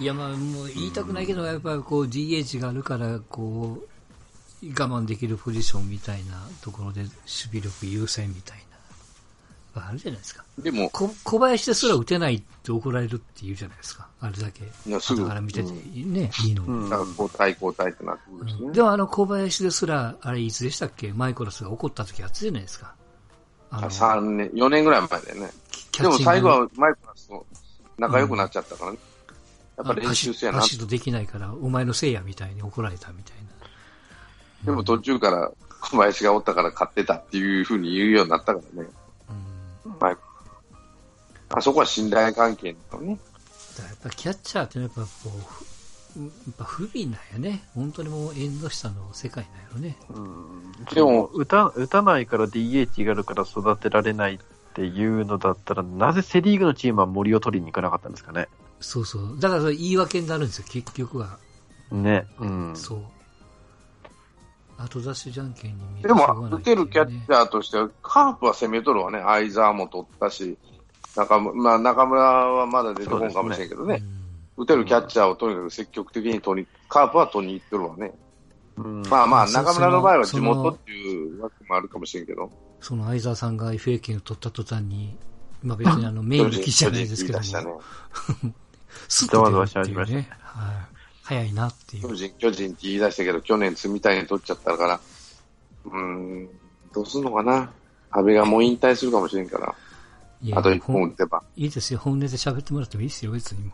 [0.00, 8.67] いや、まあ、もう言いたくないけど、やっぱりこう、DH があるから、こう、我慢できるポジションみたいなところで、守備力優先みたいな、
[9.86, 10.44] あるじゃないですか。
[10.58, 14.08] でも、こ小林ですら打てないって怒られるって言うじゃないですか。
[14.20, 14.62] あれだけ。
[15.00, 16.68] すぐだから見てて、うんね、いいのに。
[16.68, 16.90] うん。
[16.90, 18.72] 交代交代ってなってくるしね。
[18.72, 21.12] でもあの小林ですら、あれいつでしたっけ？
[21.12, 22.94] マイコラスが怒った時あったじゃないですか。
[23.70, 25.50] あの、3年、4年ぐらい前だよね。
[26.00, 27.46] でも最後はマイクラスと
[27.98, 28.98] 仲良くなっちゃったからね。
[29.76, 30.64] やっぱ練習せやなパ。
[30.64, 33.48] シッとできないから、お前のせいやみたいに怒られたみたいな。
[34.64, 38.88] でも途中から小林がおったから勝ってたっていうふうに言うようになったからね。
[41.50, 43.18] あそこは信頼関係のね。
[43.76, 47.62] だやっぱキャッチャーってのはやっぱこう、ふやっぱ不憫なんやね。
[47.74, 49.96] 本当にもう縁の下の世界なんやろね。
[50.10, 54.38] うんでも打た、打たないから DH があるから育てられないっ
[54.74, 58.48] ていうのだったら、なぜセリーグのチームは森を取りに行かなかったんですかね。
[58.80, 59.40] そうそう。
[59.40, 61.38] だからそれ言い訳になるんですよ、結局は。
[61.90, 62.26] ね。
[62.38, 62.76] うん。
[62.76, 63.02] そう。
[64.78, 69.20] 後出しじゃんけんに見でも、打てるキャッチャーとしては、カープは攻めとるわね。
[69.20, 70.56] 相沢も取ったし、
[71.16, 74.02] 中村、まあ中村はまだ出てこんかもしれんけどね。
[74.56, 78.12] 打てるキャッチャーをとにかく積極的に取り、カープは取りに行ってるわね。
[78.76, 82.50] うんまあまあ、そ中村の場合は地元っていうわけもあるかもしれんけど。
[82.80, 85.16] その相沢さんが FA 権を取った途端に、
[85.62, 87.72] まあ別にあの、メインの記事じゃないですけども、したね。
[89.08, 90.28] スッと出るってね。
[90.40, 90.97] はい。
[91.28, 92.14] 早いなっていう巨。
[92.14, 95.00] 人、巨人って言い出したけど、去年積みたいに取っちゃったから、
[95.84, 96.48] うーん、
[96.94, 97.70] どうすんのかな。
[98.10, 99.74] 安倍がもう引退するかもしれんから、
[100.40, 101.42] いやあと一本打てば。
[101.54, 101.98] いいですよ。
[101.98, 103.72] 本音で喋ってもらってもいいですよ、別にも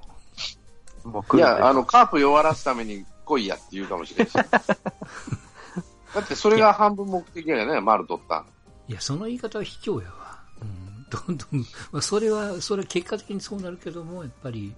[1.05, 1.09] う。
[1.11, 4.33] もいや、あの、カープ弱らすために来いやって言うかもしれんし。
[4.35, 8.45] だってそれが半分目的やね、丸取った。
[8.89, 10.41] いや、その言い方は卑怯やわ。
[10.61, 11.07] うん。
[11.09, 11.61] どんどん、
[11.93, 14.75] まあ、それは、それは結果的にそうなるけども、やっぱり、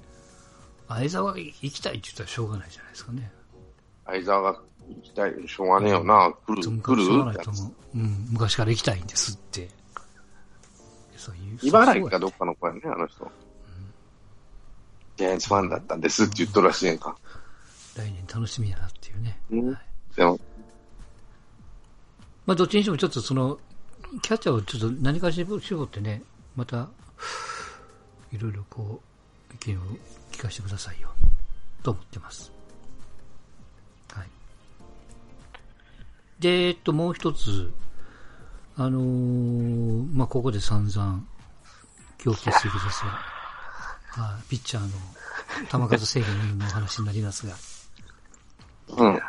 [0.88, 3.30] 相沢が行きたいって言ったらしょうがないじゃないですかね。
[4.04, 6.32] 相沢が行きたい、しょうがねえよな。
[6.46, 7.02] 来る、来る？
[7.02, 7.72] 昔しょうがないと思う。
[7.96, 8.26] うん。
[8.30, 9.68] 昔から行きたいんですって。
[11.16, 11.58] そういう。
[11.62, 13.30] 茨城かどっかの子やね、あの人。
[15.16, 17.16] ジャイアンツファンだったんですって言っとるらしいやんか。
[17.96, 19.38] 来年楽しみやなっていうね。
[19.50, 19.78] うん
[20.14, 20.38] でも、
[22.46, 23.58] まあ、どっちにしてもちょっとその、
[24.22, 26.22] キャッチャーをちょっと何かしら絞ってね、
[26.54, 26.88] また、
[28.32, 29.02] いろいろこ
[29.50, 29.82] う、意見を
[30.36, 31.08] 聞かせてくださいよ、
[31.82, 32.52] と思ってます。
[34.12, 34.26] はい。
[36.38, 37.72] で、えっと、もう一つ、
[38.76, 41.24] あのーまあ、ここで散々、
[42.18, 43.06] 狂気するですが、
[44.18, 44.82] まあ、ピッチャー
[45.78, 47.54] の球数制限の話になりますが、
[48.88, 49.14] うん。
[49.14, 49.22] ま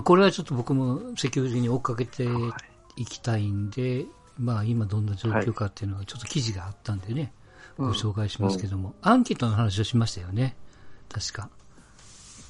[0.00, 2.26] あ、これはちょっと僕も積極的に追っかけて
[2.96, 7.43] いきたいんで、まあ今どんな状況かっていうのがちょっと記事があったんでね、うん
[7.76, 10.56] ご紹介しますけども、アンケートの話をしましたよね。
[11.08, 11.48] 確か。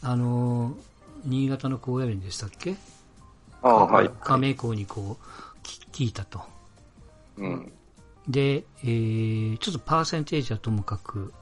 [0.03, 0.75] あのー、
[1.25, 2.77] 新潟の高野連でしたっけ？
[3.63, 4.11] ああ、はい。
[4.21, 5.25] 加盟校にこう、
[5.63, 6.43] き聞いたと。
[7.39, 7.73] うん。
[8.29, 11.33] で、えー、ちょっとパーセンテージはともかく、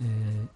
[0.00, 0.48] えー、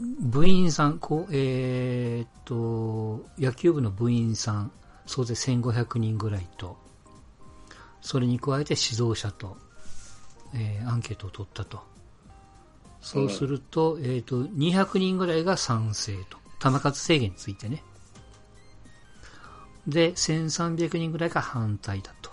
[0.00, 4.72] 部員さん、こう、えーっと、野球部の部員さん、
[5.06, 6.76] 総勢1500人ぐらいと、
[8.00, 9.56] それに加えて指導者と、
[10.54, 11.80] えーアンケートを取ったと。
[13.00, 16.38] そうすると、えーっと、200人ぐらいが賛成と。
[16.60, 17.82] 球数制限についてね。
[19.88, 22.30] で、1300人ぐらいが反対だと。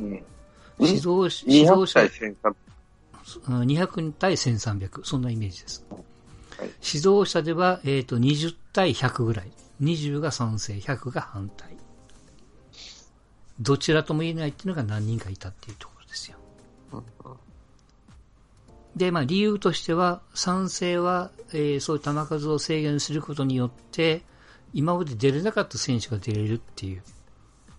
[0.00, 0.24] うん。
[0.78, 2.54] 指導し指導200者対1300。
[3.48, 5.86] うん200対1300、そんなイメージです。
[5.90, 6.04] はい
[6.58, 9.50] 指導者では、えっ、と、20対100ぐらい。
[9.82, 11.76] 20が賛成、100が反対。
[13.60, 15.93] どちらとも言えないっていうのが何人かいたっていうところ
[18.96, 24.22] でまあ理由としては、賛成は、えーそういう球数を制限することによって、
[24.72, 27.02] 今まで出れなかった選手が出れるっていう、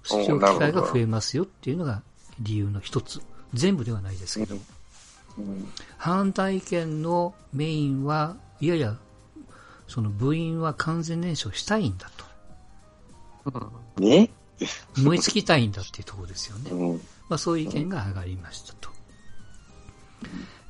[0.04, 2.02] 出場機会が増えますよっていうのが
[2.40, 3.22] 理由の一つ。
[3.54, 4.56] 全部ではないですけど。
[5.38, 5.68] うん。
[5.98, 8.98] 反対意見のメインは、いやいや、
[9.88, 12.26] その部員は完全燃焼したいんだと。
[14.02, 14.32] ね
[14.98, 16.72] 燃え尽きたいんだっていうところですよね。
[16.72, 17.02] うん。
[17.30, 18.95] まあそういう意見が上がりましたと。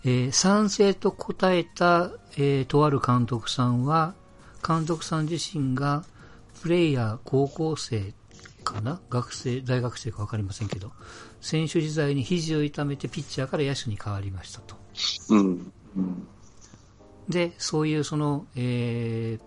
[0.04, 4.14] えー賛成と答えた、えーとある監督さんは、
[4.66, 6.04] 監督さん自身が
[6.62, 8.14] プレイヤー、高校生
[8.64, 9.00] かな？
[9.10, 10.92] 学生、大学生かわかりませんけど、
[11.42, 14.76] 選手時代に肘を痛めてピッチャーから野手に変わりましたと。
[15.30, 15.72] うん。
[15.96, 16.28] うん。
[17.30, 19.44] で、そういうその、えー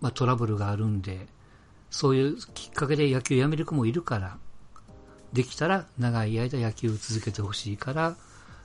[0.00, 1.26] まあ、トラブルがあるんで、
[1.90, 4.38] そういうきっかけで野球をやめる子もいるから、
[5.34, 8.16] できたら長い間野球を続けてほしいから、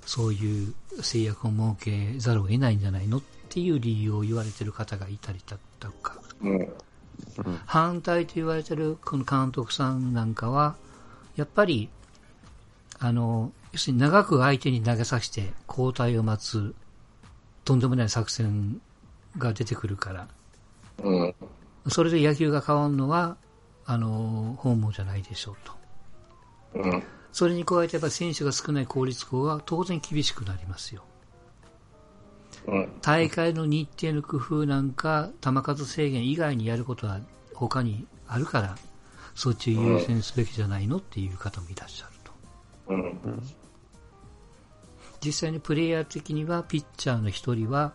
[0.06, 6.70] そういう制約を設けざるを得ないんじゃないのっていう理由を言われてる方がいたりだとか、うん。
[7.66, 10.76] 反対と言われてるこの監督さんなんかは、
[11.36, 11.90] やっぱり、
[13.00, 16.76] あの、要するに長く相手に投げさせて交代を待つ、
[17.66, 18.80] とんでもない作戦
[19.38, 20.28] が出てくるから、
[21.04, 21.36] うん。
[21.88, 23.38] それで野球が変わるのは、
[23.86, 25.79] あの、本望じゃないでしょうと。
[26.76, 27.04] うん。
[27.32, 31.04] それに加えてやっぱ選手が少ない公立校は当然厳しくなりますよ。
[32.68, 32.90] うん。
[33.02, 37.20] 大会の日程の工夫なんか、球数制限以外にやることは
[37.54, 38.78] 他にあるから、
[39.36, 42.32] そっちを優先すべきじゃないのっていう方もいらっしゃると。
[42.94, 43.44] うん。
[45.24, 47.94] 実際にプレイヤー的には、ピッチャーの一人は、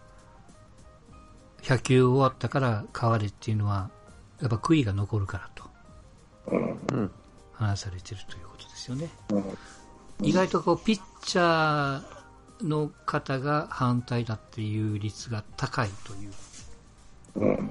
[1.63, 3.91] 100球終わったから変われっていうのは、
[4.41, 5.65] やっぱ悔いが残るからと
[6.49, 6.57] う
[6.97, 7.11] ん。
[7.55, 8.54] 話されてるということ
[8.85, 9.09] ですよね。
[9.31, 9.45] うん
[10.23, 16.33] 意外とこう、ピッチャーの方が反対だっていう率が高いという、
[17.37, 17.71] うん。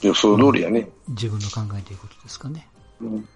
[0.00, 0.88] 予想通りやね。
[1.08, 2.66] 自分の考えていることですかね。
[3.00, 3.16] うん。
[3.16, 3.26] はい。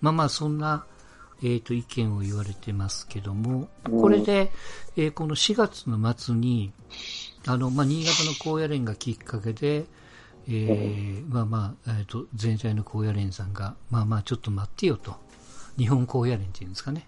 [0.00, 0.86] まあまあ、そんな、
[1.42, 4.50] えっ、と、意見を言われてますけども、うんこれで、
[4.96, 6.72] えーこの4月の末に、
[7.46, 9.84] あの、まあ、新潟の高野連がきっかけで、
[10.48, 15.22] えーまあまあ、えっ、と、全体の高野連さんが、まあまあ、ちょっと待ってよと。
[15.76, 17.06] 日本高野連っていうんですかね。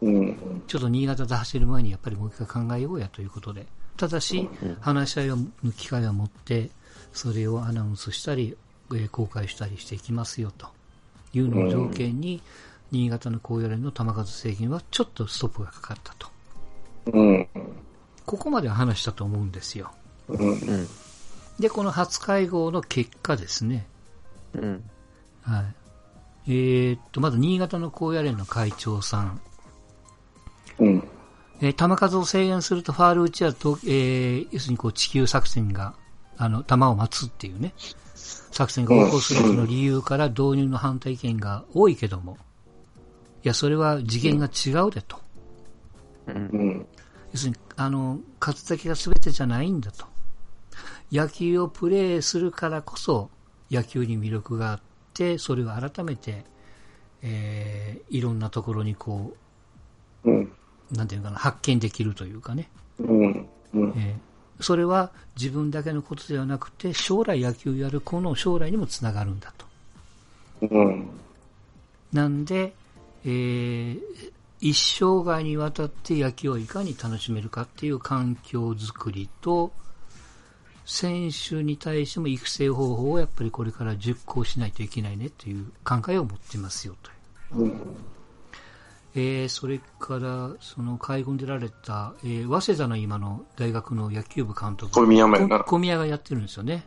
[0.00, 0.62] うん。
[0.66, 3.66] ちょっと新潟で走る前にやっぱりもう一回考えようやということで。
[3.96, 4.48] ただし、
[4.80, 5.38] 話し合いの
[5.76, 6.70] 機会を持って、
[7.12, 8.56] それをアナウンスしたり、
[8.92, 10.66] えー公開したりしていきますよと
[11.32, 12.42] いうのを条件に、
[12.90, 16.28] 新潟の高野連の球数制限はちょっとストップがかかったと。
[17.12, 17.48] うん。
[18.26, 19.92] ここまでは話したと思うんですよ。
[20.28, 20.50] うん。
[20.50, 20.88] うん。
[21.58, 23.86] で、この初会合の結果ですね。
[24.54, 24.84] うん。
[25.42, 25.74] はい。
[26.52, 29.40] えーっと、まず新潟の高野連の会長さん。
[30.80, 31.08] うん。
[31.60, 35.94] えー球数を制限するとファール打ちやと、えー要するにこう地球作戦が、
[36.36, 37.72] あの、球を待つっていうね、
[38.16, 42.36] 作戦が横行するの理由から導入の反対意見が多いけども、
[43.44, 45.20] いや、それは次元が違うでと。
[46.26, 46.34] うん。
[46.34, 46.86] うん。
[47.32, 50.04] 要するに、あの、勝つだけが全てじゃないんだと。
[51.12, 53.30] 野球をプレーするからこそ、
[53.70, 54.80] 野球に魅力があっ
[55.20, 56.44] て、それを改めて、
[57.22, 59.34] えーいろんなところにこ
[60.24, 60.40] うん。
[60.92, 62.70] う、なんていうのかな、発見できるというかね。
[62.98, 63.48] うん。
[63.74, 63.92] うん。
[63.96, 64.30] えー
[64.62, 69.66] それは自分だけのことではなくて、将来野球をやる子の将来にもつながるんだと。
[70.70, 71.08] うん。
[72.12, 72.74] なんで、
[73.24, 74.00] えー
[74.62, 79.72] 一生涯にわたって野球をいかに楽しめるかっていう環境づくりと、
[80.90, 87.64] 選手に対しても育成方法をやっぱりこれから熟考しないといけないねという考えを持ってますよという。
[87.64, 87.80] うん。
[89.14, 94.92] えー、それから、その海軍出られた、えー、早稲田の今の大学の野球部監督。
[94.92, 95.28] 小宮
[95.64, 96.84] 小宮がやってるんですよね。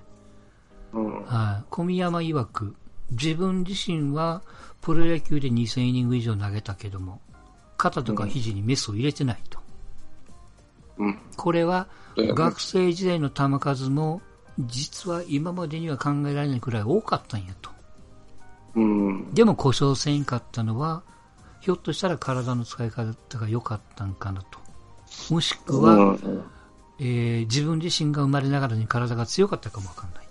[0.91, 1.23] うん。
[1.23, 1.65] はい。
[1.69, 2.75] 小宮山曰く、
[3.11, 4.41] 自分自身は
[4.81, 7.21] プロ野球で2000イニング以上投げたけども、
[7.77, 9.59] 肩とか肘にメスを入れてないと。
[10.97, 11.19] うん。
[11.37, 14.21] これは学生時代の球数も
[14.59, 17.71] 実は今までには考えられないくらい多かったんやと。
[18.75, 19.33] うん。
[19.33, 21.03] でも故障せんかったのは、
[21.61, 24.59] ひょっとしたら体の使い方が良かったんかなと。
[25.33, 26.43] もしくは、うん。
[26.99, 30.27] えー自分自身が生まれながらに体が強かったかもわかんない。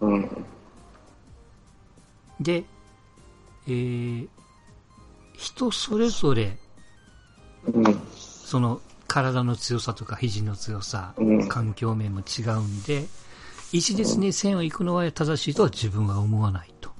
[0.00, 0.44] うん。
[2.40, 2.64] で、
[3.66, 4.28] えー
[5.36, 6.56] 人それぞれ、
[7.66, 8.00] うん。
[8.14, 8.80] その
[9.12, 13.04] 体の強さとか肘の強さ、うん環境面も違うんで、
[13.70, 16.90] 一律に線を行くのは正しいとは自分は思わないと。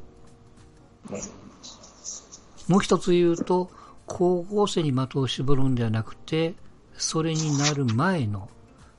[2.69, 3.71] もう一つ言うと、
[4.05, 6.55] 高校生に的を絞るんではなくて、
[6.99, 8.51] それになる前の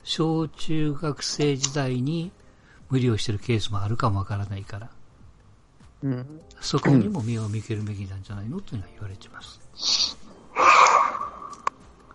[0.02, 2.32] 小中学生時代に
[2.90, 4.90] 無理をしてるケースもあるかもわからないから、
[6.02, 6.40] うん。
[6.60, 8.60] そこにも目を向けるべきなんじゃないの？
[8.60, 10.18] というのは言われています。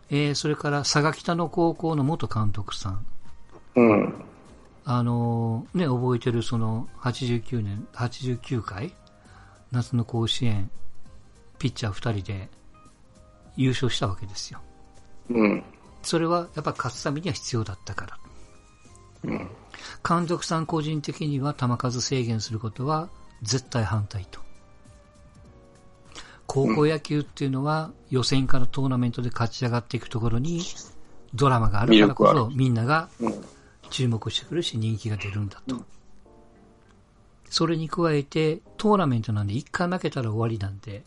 [0.09, 3.05] えー、それから佐賀北の高校の元監督さん。
[3.75, 4.13] うん。
[4.85, 8.93] あのーね、覚えてるその89年、89回
[9.71, 10.71] 夏の甲子園、
[11.59, 12.49] ピッチャー2人で
[13.55, 14.59] 優勝したわけですよ。
[15.29, 15.63] うん。
[16.01, 18.17] それはやっぱ勝つためには必要だったから。
[19.25, 19.49] うん。
[20.07, 23.09] 監督さん個人的には球数制限することは
[23.43, 24.48] 絶対反対と。
[26.49, 30.61] 高校野球っていうのは予選からトーナメントで勝ち上がっていくところに
[31.35, 33.33] ドラマがあるからこそみんながうん。
[33.89, 35.83] 注目してくるし人気が出るんだと。
[37.49, 41.03] それに加えてトーナメントなんで1回負けたら終わりなんで、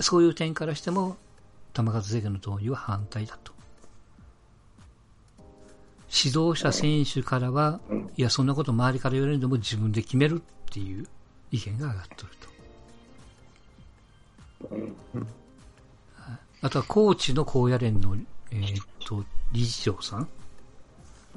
[0.00, 1.16] そういう点からしても
[1.74, 3.52] 球数制限の導入は反対だと。
[6.14, 7.80] 指導者選手からは、
[8.16, 11.06] いや、そんなこと周りから言われるのも自分で決めるっていう
[11.50, 12.51] 意見が上がっとると。
[14.70, 14.82] はい
[16.64, 18.16] あとは、高知の高野連の、
[18.52, 20.28] えーっと、理事長さん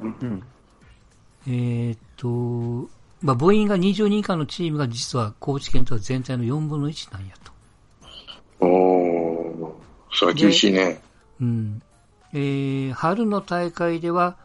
[0.02, 0.44] うん。
[1.48, 2.90] えーっと、
[3.22, 7.52] まあ、母音が20人以下のチームが実は高知県とは全体の4分の1なんやと。
[8.66, 9.74] おー。
[10.14, 11.02] それは厳しいね。
[11.42, 11.82] うん。
[12.34, 14.38] えー、春の大会では、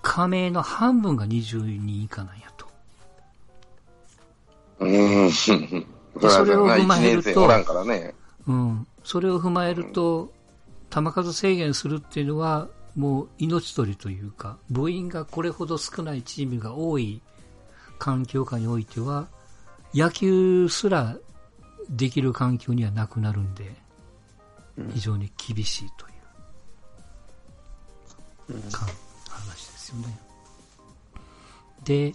[0.00, 2.66] 加盟の半分が20人以下なんやと。
[4.80, 5.30] うん。
[6.20, 8.14] それを踏まえると1年生おらんからね。
[8.46, 8.86] うん。
[9.04, 10.32] それを踏まえると、
[10.90, 17.22] 球数制限するっていうのは、もう命取りというか、部員がこれほど少ないチームが多い
[17.98, 19.28] 環境下においては、
[19.94, 21.16] 野球すら
[21.88, 23.74] できる環境にはなくなるんで、
[24.92, 26.06] 非常に厳しいと
[28.52, 28.86] いう、か
[29.28, 30.18] 話ですよね。
[31.84, 32.12] で、え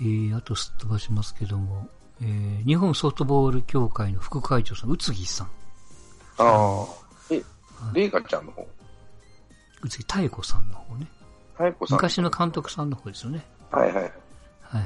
[0.00, 1.88] ー、あとすっ飛ばしますけども、
[2.22, 5.46] えー日本ソフトボール協会の副会長さん、宇津木さん。
[5.46, 5.50] あ
[6.38, 6.86] あ。
[7.30, 7.42] え、
[7.92, 8.66] レイカちゃんの方？
[9.82, 11.06] 宇津木妙子さんの方ね。
[11.56, 11.96] 早子さん。
[11.96, 13.44] 昔の監督さんの方ですよね。
[13.70, 14.02] はいはい。
[14.02, 14.84] はいはい。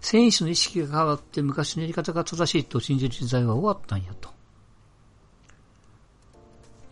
[0.00, 4.30] 選手の意識が変わって昔のやり方が正しいと信じる時代は終わったんやと。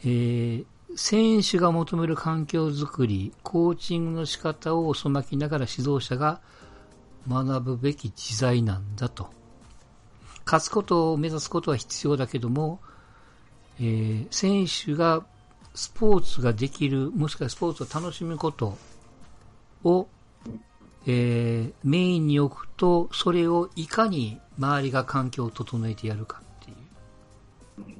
[0.05, 6.41] えー、選手が求める環境づくり、コーチングの仕方を遅まきながら指導者が
[7.29, 9.31] 学ぶべき時代なんだと。
[10.45, 12.81] 勝つことを目指すことは必要だけども、
[13.79, 15.25] えー選手が
[15.75, 18.79] スポーツができる、もしくはスポーツを楽しむこと
[19.83, 20.07] を、
[21.07, 26.75] えーメインに置くと、それをいかに周りが環境を整えてやるかってい
[27.95, 27.97] う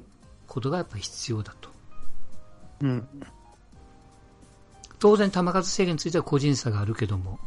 [0.47, 1.69] ことがやっぱり必要だと。
[2.81, 3.07] うん。
[4.99, 7.39] 当然球数制限については個人差があるけども、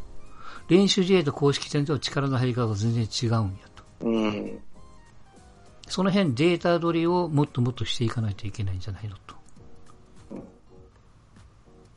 [0.69, 4.05] 練習試合と公式戦とは力の入り方が全然違うんやと。
[4.05, 4.59] うん。
[5.87, 9.35] その辺データ取りをもっともっとしていかないといけないんじゃないのと。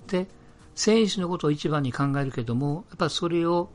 [0.07, 0.27] で、
[0.75, 3.69] 選手のことを一番に考えるけども、やっぱそれを、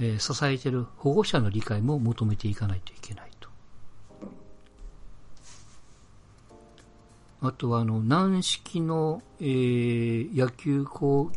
[0.00, 3.48] えー支えている保護者の理解も求めていかないといけないと。
[7.42, 10.84] あとは、あの、軟式の、えー野球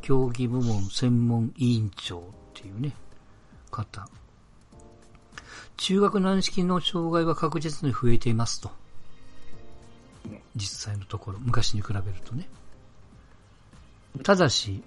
[0.02, 2.24] 競技部門専門委員長
[2.66, 2.94] っていうね、
[3.70, 4.08] 方。
[5.78, 8.72] 中学軟式の障害は確実に増えていますと。
[10.56, 12.48] 実際のところ、昔に比べるとね。
[14.24, 14.82] ただし、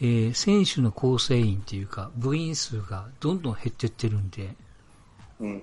[0.00, 4.54] えー選手の構成員っていうか、部員数がどんどん減ってってるんで、
[5.40, 5.62] うん。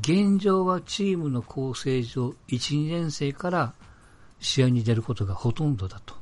[0.00, 3.74] 現状はチームの構成上、1、2年生から
[4.40, 6.14] 試合に出ることがほとんどだと。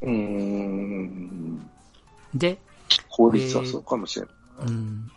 [0.00, 1.70] うーん。
[2.34, 2.58] で、
[3.08, 4.34] 法律はそうかもしれない。
[4.66, 5.10] うん、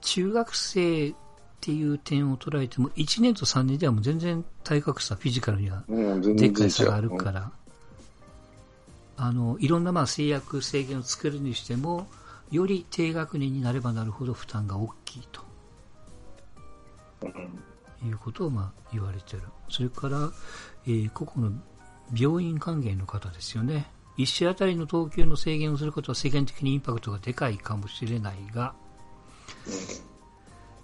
[0.00, 1.14] 中学生っ
[1.60, 7.52] ていう点を捉えても、1年と3年ではもう全然体格差、フィジカルにはで然っかい差があるから、
[9.16, 12.06] あの、いろんなまあ制約、制限を作るにしても、
[12.50, 15.42] より低学年になればなるほど負担が大きいと
[18.04, 19.42] いうことをまあ言われてる。
[19.68, 20.30] それから、
[20.86, 21.56] えー個々の
[22.16, 23.90] 病院関係の方ですよね。
[24.16, 28.74] 一試合あたりの投球の制限をすることは世間的にインパクトがでかいかもしれないが、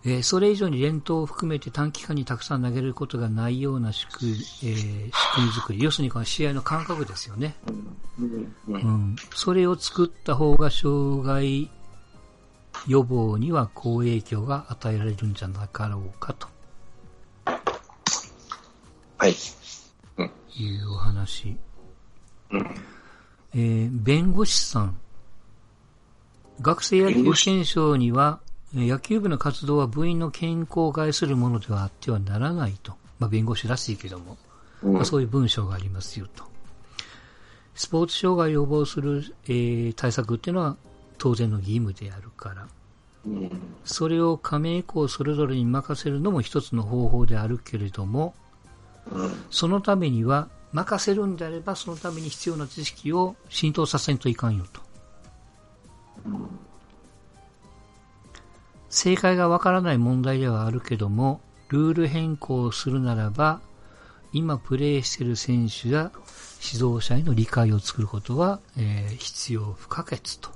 [0.05, 7.57] えーそれ以上に連投を含めて短期間にたくさん投げることがないような仕組み、えー仕組み作り、要するにこの試合の感覚ですよね。
[8.69, 9.17] うん。
[9.35, 11.71] それを作った方が障害
[12.87, 16.47] 予防には好影響が与えられるんじゃなかろうかと
[19.19, 19.35] はい。
[20.55, 21.57] いうお話。
[22.51, 22.96] うん
[23.57, 24.99] えー弁護士さん。
[26.61, 28.41] 学生野球憲章には、
[28.75, 32.93] えー野球部の活動は部員の健康を害するものではあってはならないと。
[33.19, 34.37] まあ、弁護士らしいけども、
[34.83, 36.45] うんまあ、そういう文章がありますよと。
[37.75, 40.77] スポーツ障害を予防する、えー対策っていうのは
[41.17, 42.69] 当然の義務であるから。
[43.25, 43.51] うん
[43.87, 48.35] それを加盟校それぞれに任せるのも一つの方法であるけれども、
[49.51, 54.83] そのためには、任せるんであれば、そのために必要な知識を浸透させんといかんよと。
[58.91, 63.61] 正解がわからない問題ではあるけども、ルール変更をするならば、
[64.35, 66.13] 今プレーしている選手や
[66.63, 70.51] 指導者への理解を作ることは、えー必要不可欠と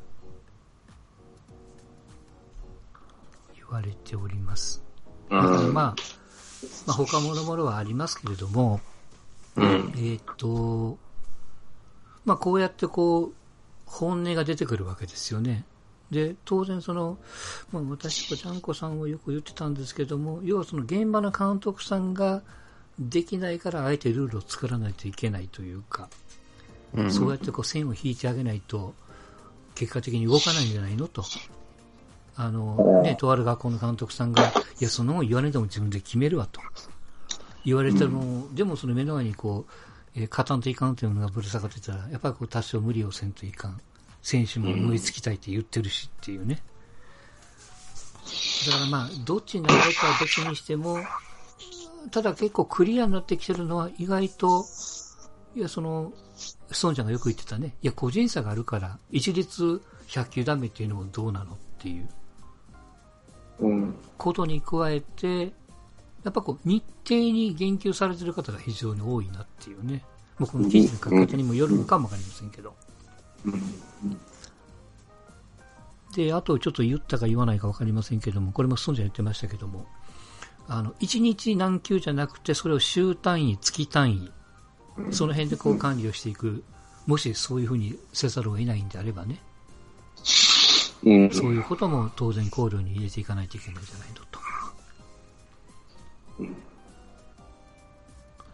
[3.57, 4.83] 言われております。
[5.31, 5.95] だからまあ、ま
[6.89, 8.81] あ、他もろもろはありますけれども、
[9.61, 10.99] うんえーっと、
[12.25, 13.33] まあ、こうやってこう、
[13.87, 15.65] 本音が出てくるわけですよね。
[16.11, 17.19] で、当然その、
[17.73, 22.43] まあ、私とちゃんこさんはよく言ってたんですけども、要はその現場の監督さんが
[22.99, 26.09] できないから、あえてルールを作らないといけないというか、
[26.95, 28.95] うんそうやってこう線を引いてあげないと、
[29.75, 31.25] 結果的に動かないんじゃないのと。
[32.37, 36.61] あの、ね、とある学校の監督さんが、いや、その言われても自分で決めるわと。
[37.65, 39.73] 言われても、でもその目の前にこう、
[40.15, 43.81] えー勝たんといかんというのがぶる下がってたら、やっぱりこう多少無理をせんといかん。
[44.23, 46.63] 選手も思いつきたいって言ってるしっていうね。
[48.67, 50.99] だからまあ、どっちになるかは別にしても、
[52.11, 54.65] ただ結構クリアになってきてるのは意外と、
[55.55, 57.75] いや、その、ストーンちゃんがよく言ってたね。
[57.83, 62.09] いや、個人差があるから、一律100球ダメっていうのもどうなのっていう
[63.61, 65.53] うんことに加えて、
[66.25, 70.05] やっぱこう、日程に言及されてる方が非常に多いなっていうね。
[70.39, 72.75] もうこの記事の書き方にもよるのかもわかりませんけど。
[76.14, 79.87] で、あとちょっと言ったか言わないかわかりませんけども、これもストーンちゃん言ってましたけども、
[80.68, 84.31] あの、1日何球じゃなくて、それを週単位、月単位、
[85.11, 86.64] その辺でこう管理をしていく、
[87.07, 89.41] もしそういうふうにせざるを得ないんであればね、
[91.03, 94.41] うんそういうことも当然考慮に入れていかないといけないんじゃないのと。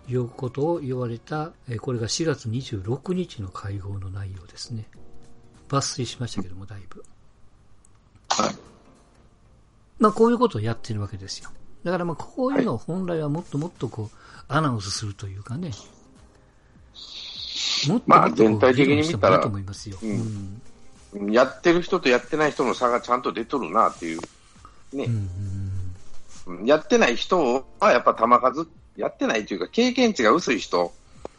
[0.08, 4.86] いうことを言われた、えーこれが4月26日の会合の内容ですね。
[5.68, 7.04] 抜粋しましたけども、だいぶ。
[8.28, 8.54] はい
[9.98, 11.50] まあ、こういうことをやってるわけですよ。
[11.84, 14.16] だからまあ、こういうのを本来はもっともっとこう、
[14.48, 15.70] アナウンスするというかね。
[17.88, 19.98] もっとまあもっとこう全体的に見たらと思いますよ。
[20.02, 20.62] うんうん
[21.32, 24.20] やってる人とやってない人の差がちゃんと出とるなっていう。
[24.92, 25.65] ねうん
[26.64, 30.92] やってない人はやっぱ球数、やってないというか経験値が薄い人、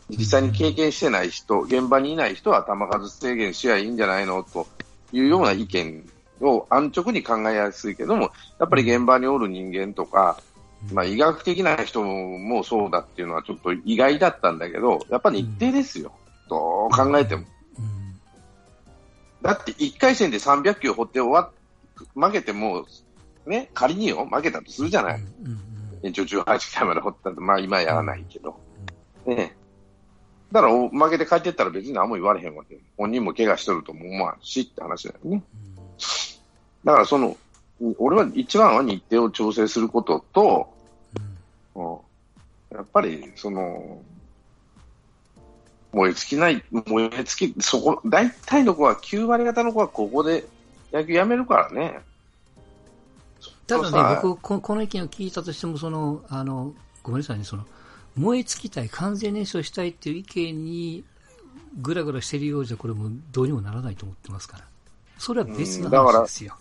[0.10, 4.68] 実際に経験してない人、現場にいない人は球数制限しやいいんじゃないのと
[5.12, 6.10] いうような意見
[6.42, 10.42] を安直に考えやすいけども、やっぱり現場におる人間とか、
[10.94, 16.12] まあ医学的な人もそうだっていうのはちょっと意外だったんだけど、やっぱり日程ですよ。
[16.50, 17.44] どう考えても。
[17.80, 17.98] うん
[19.42, 21.52] だって1回戦で300球放って終わっ
[22.16, 22.86] 負けても、
[23.48, 25.22] ね、仮によ、負けたとするじゃない。
[25.22, 25.68] うんうん
[26.04, 28.60] 延長18回まで掘ったって、まあ今やらないけど。
[29.26, 29.56] ね
[30.52, 32.80] だからお負けて帰ってったら別に何も言われへんわけよ。
[32.98, 35.44] 本人も怪我しとるとも思わんしって話だよね。
[36.86, 37.36] だからその、
[37.98, 40.74] 俺は一番は日程を調整することと、
[41.76, 41.98] うん
[42.76, 44.04] やっぱりその、も
[45.94, 50.46] 燃え尽きない、燃え尽き、そこ、大体の子は、9割方の子はここで
[50.92, 52.02] 野球やめるからね。
[53.68, 57.66] ただね、僕こ、この意見を聞いたとしても、その、あの、ごめんなさいね、その、
[58.16, 61.04] 燃え尽きたい、完全燃焼したいっていう意見に、
[61.80, 64.66] ぐらぐらしてるようじゃ、これもどうにもならないと思ってますから。
[65.18, 66.58] それは別のうんだから話ですよ。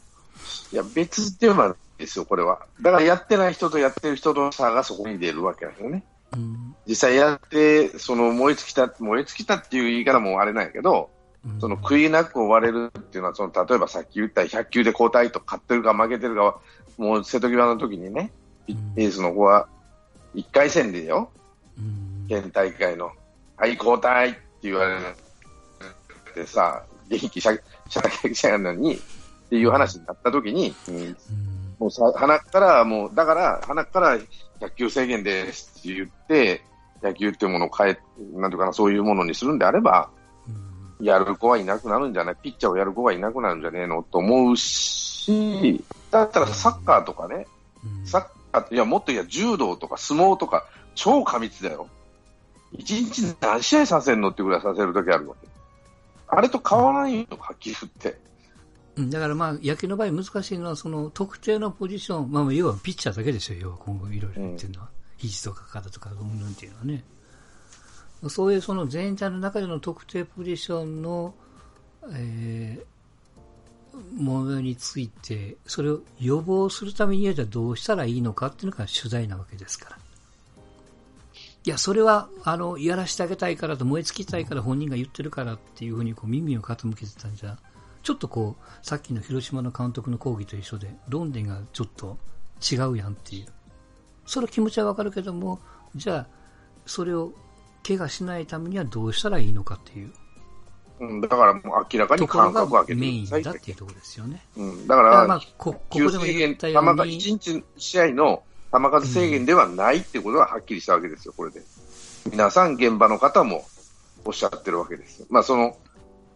[0.73, 2.67] いや、別っていうのはですよ、これは。
[2.81, 6.05] だからやってない人とやってる人の差がそこに出るわけですよね。
[6.33, 6.75] うん。
[6.87, 11.11] 実際やって、その燃え尽きた、燃え尽きたっていう言い方もあれなんやけど、
[11.45, 16.59] うんその悔いなく追われるっていうのは、その例えばさっき言った100球で交代と勝ってるか負けてるかは、
[16.97, 18.31] もう瀬戸際の時にね、
[18.69, 18.93] うん。
[18.97, 19.69] エースの子は
[20.35, 21.31] 1回戦でよ、
[21.79, 22.27] うん。
[22.29, 23.13] 県大会の、
[23.57, 24.97] はい、交代って言われ
[26.35, 27.53] てさ、元気しゃ、
[27.89, 28.99] しゃべしゃやのに、っ
[29.49, 30.97] ていう話になった時に、うん。
[30.97, 31.17] うん
[31.79, 34.19] もうさ、鼻から、もう、だから、鼻から
[34.61, 36.63] 100球制限ですって言って、
[37.03, 37.99] 野球っていうものを変え、
[38.35, 40.09] なんていうかな、そういうものにするんであれば、
[40.99, 41.07] うん。
[41.07, 45.06] やる子はいなくなるんじゃないピッチャーをやる子はいなくなるんじゃねえのと思うし、
[46.11, 47.47] だったらサッカーとかね、
[47.85, 51.89] うんサッカー、いや、もっと言えば柔道とか相撲とか、超過密だよ。
[52.73, 55.49] 一日何試合させんのってぐらいさせるときあるわけ。
[56.29, 58.19] あれと変わらんよ、はっきり言って。
[58.97, 64.89] うんだからまあ、野球の場合難しいのは、その特定のポジション、まあ、要はピッチャーだけですよ、要は今後いろいろ言ってるのは。
[65.19, 67.05] 肘とか肩とか、うんぬんっていうのはね。
[68.29, 71.35] そういうその全体の中での特定ポジションの、
[72.13, 72.96] えー、
[74.17, 79.99] ものについて、それを予防するためにはじゃあどうしたらいいのかっていうのが取材なわけですから。
[81.65, 87.59] いや、それは、あの、やらしてあげたいからと、燃え尽きたいから本人が言ってるからっていうふうにこう耳を傾けてたんじゃ、
[88.05, 92.19] ちょっとこう、さっきの広島の監督の講義と一緒で、論点がちょっと
[92.63, 93.47] 違うやんっていう。
[94.27, 95.59] その気持ちはわかるけども、
[95.97, 96.27] じゃあ、
[96.87, 97.33] それを
[97.87, 100.13] 怪我しないためにはどうしたらいいのかっていう
[100.99, 104.43] うん、だからもう明らかに間隔をが空けてメインっていうところですよね。
[104.57, 108.43] うん、だからまあ、、こ、こでも制限、言ったように、1日試合の
[108.73, 111.63] 球数制限ではないってことははっきりしたわけですよ、これで。
[112.31, 113.65] 皆さん、現場の方も
[114.25, 115.27] おっしゃってるわけですよ。
[115.31, 115.77] まあ、その、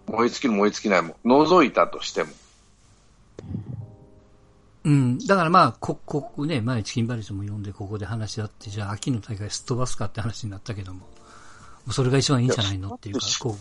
[0.06, 2.30] 燃え尽きる燃え尽きないも、除いたとしても。
[4.84, 5.18] うん。
[5.18, 11.06] だからまあ、こ、ここね、前チキンバレッジも呼んでここで話し合って、じゃあ秋の大会すっ飛ばすかって話になったけども、
[11.90, 13.54] それが一番いいんじゃないのっていうかこう、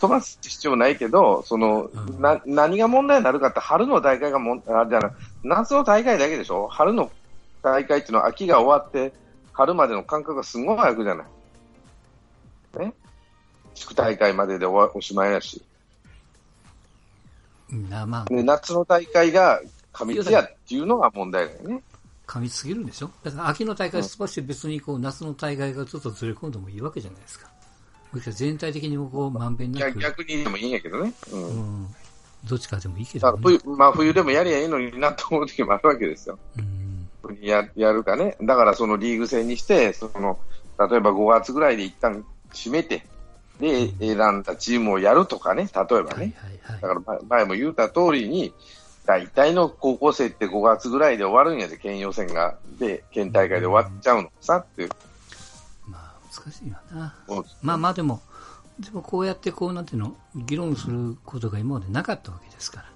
[0.00, 5.10] 飛ばす必要ないけど、その、うんな、何が問題になるかって、春の大会がもん、あ、じゃない、
[5.42, 6.68] 夏の大会だけでしょ？
[6.68, 7.10] 春の
[7.62, 9.12] 大会っていうのは秋が終わって、
[9.52, 11.26] 春までの間隔がすごい空くじゃない。
[12.80, 12.92] ね？
[13.74, 15.62] 地区大会までで終わおしまいやし。
[17.72, 19.60] うんなまあ、で夏の大会が
[19.92, 21.82] 過密やっていうのが問題だよね。
[22.26, 23.10] 過密すぎるんでしょ？
[23.22, 27.48] だから秋の大会すばして別にこう夏の大会がちょっとずれ込んでもいいわけじゃないですか。
[28.20, 31.12] 全体的にもこうまんべんなく、逆逆にでもいいんやけどね。
[31.32, 31.44] うん。
[31.44, 31.50] う
[31.84, 31.94] ん、
[32.44, 33.32] どっちかでもいいけどね。
[33.38, 36.38] だから冬、まあ冬でもやりゃいいのになと思う時もあるわけですよ。
[36.58, 36.84] うん
[37.40, 38.36] ややるかね。
[38.42, 40.38] だからそのリーグ戦にして、その、
[40.78, 43.06] 例えば5月ぐらいで一旦締めて、
[43.60, 46.34] で、選んだチームをやるとかね、例えばはいはいね。
[46.62, 46.80] はい。
[46.80, 48.52] だから前前も言った通りに、
[49.06, 52.56] 大体の高校生って5月ぐらいで終わるんやで、県予選が。
[52.78, 54.86] で、県大会で終わっちゃうのさって。
[54.86, 54.96] まあ、
[56.42, 57.14] 難しいわな。
[57.62, 58.20] まあまあでも、
[58.78, 62.86] でもこうやってこうなんていうの、議論することが今までなかったわけですから。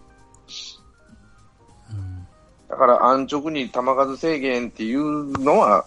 [1.93, 2.27] うん。
[2.69, 5.87] だから安直に球数制限っていうのは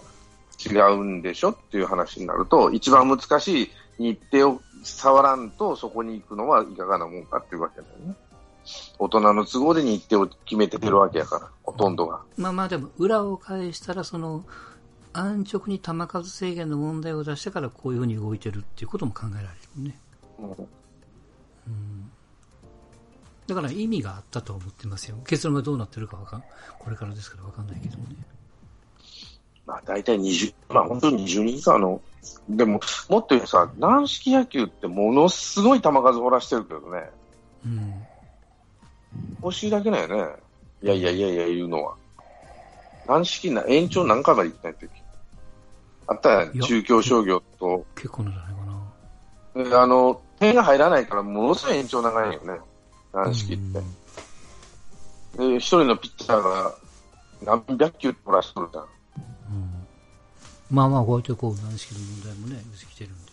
[0.65, 8.15] 違うんでしょっていう話になると、一番難しい日程を触らんとそこに行くのはいかがなもんかっていうわけだよね。
[8.99, 12.21] 大人の都合で日程を決めててるわけやから、ほとんどが。
[12.37, 14.45] まあまあでも、裏を返したら、その、
[15.13, 19.47] 安直に球数制限の問題を出してからこういうふうに動いてるっていうことも考えられ
[19.77, 19.99] るね。
[21.67, 22.11] うん
[23.47, 25.17] だから意味があったと思ってますよ。
[25.27, 26.43] 結論がどうなってるかわかん、
[26.79, 28.15] これからですからわかんないけどもね。
[29.65, 32.01] まあ大体20、まあ本当に20人以下の、
[32.47, 37.09] でももっと言うとさ、軟式野球ってものすごい球数掘らしてるけどね、
[37.65, 37.93] うん。
[39.43, 40.35] 欲しいだけだよね。
[40.83, 41.95] いやいやいやいや言うのは。
[43.07, 45.00] 軟式な、延長何回まで行ったんやったっけ
[46.07, 49.69] あったやん中京商業と、結構なんじゃないかな。
[49.69, 52.59] であの、点が入らないからものすごい延長長いよね。
[53.13, 53.79] 軟式って。
[55.37, 56.75] で、一人のピッチャーが
[57.43, 58.83] 何百球取らしとるじゃん。
[58.83, 58.87] うん。
[60.69, 63.31] まあまあ、こうやってこう、軟式の問題もね、出てきてるんで。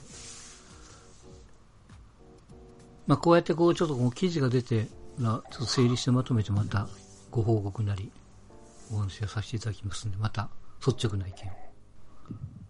[3.06, 4.86] まあ、こうやってこう、ちょっとこう記事が出て、
[5.18, 6.86] らちょっと整理してまとめてまた
[7.30, 8.10] ご報告なり、
[8.92, 10.48] お話をさせていただきますんで、また
[10.86, 11.67] 率直な意見を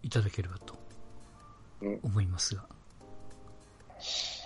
[0.03, 0.75] いただければと
[1.81, 2.63] うん思いますが。
[3.99, 4.38] ー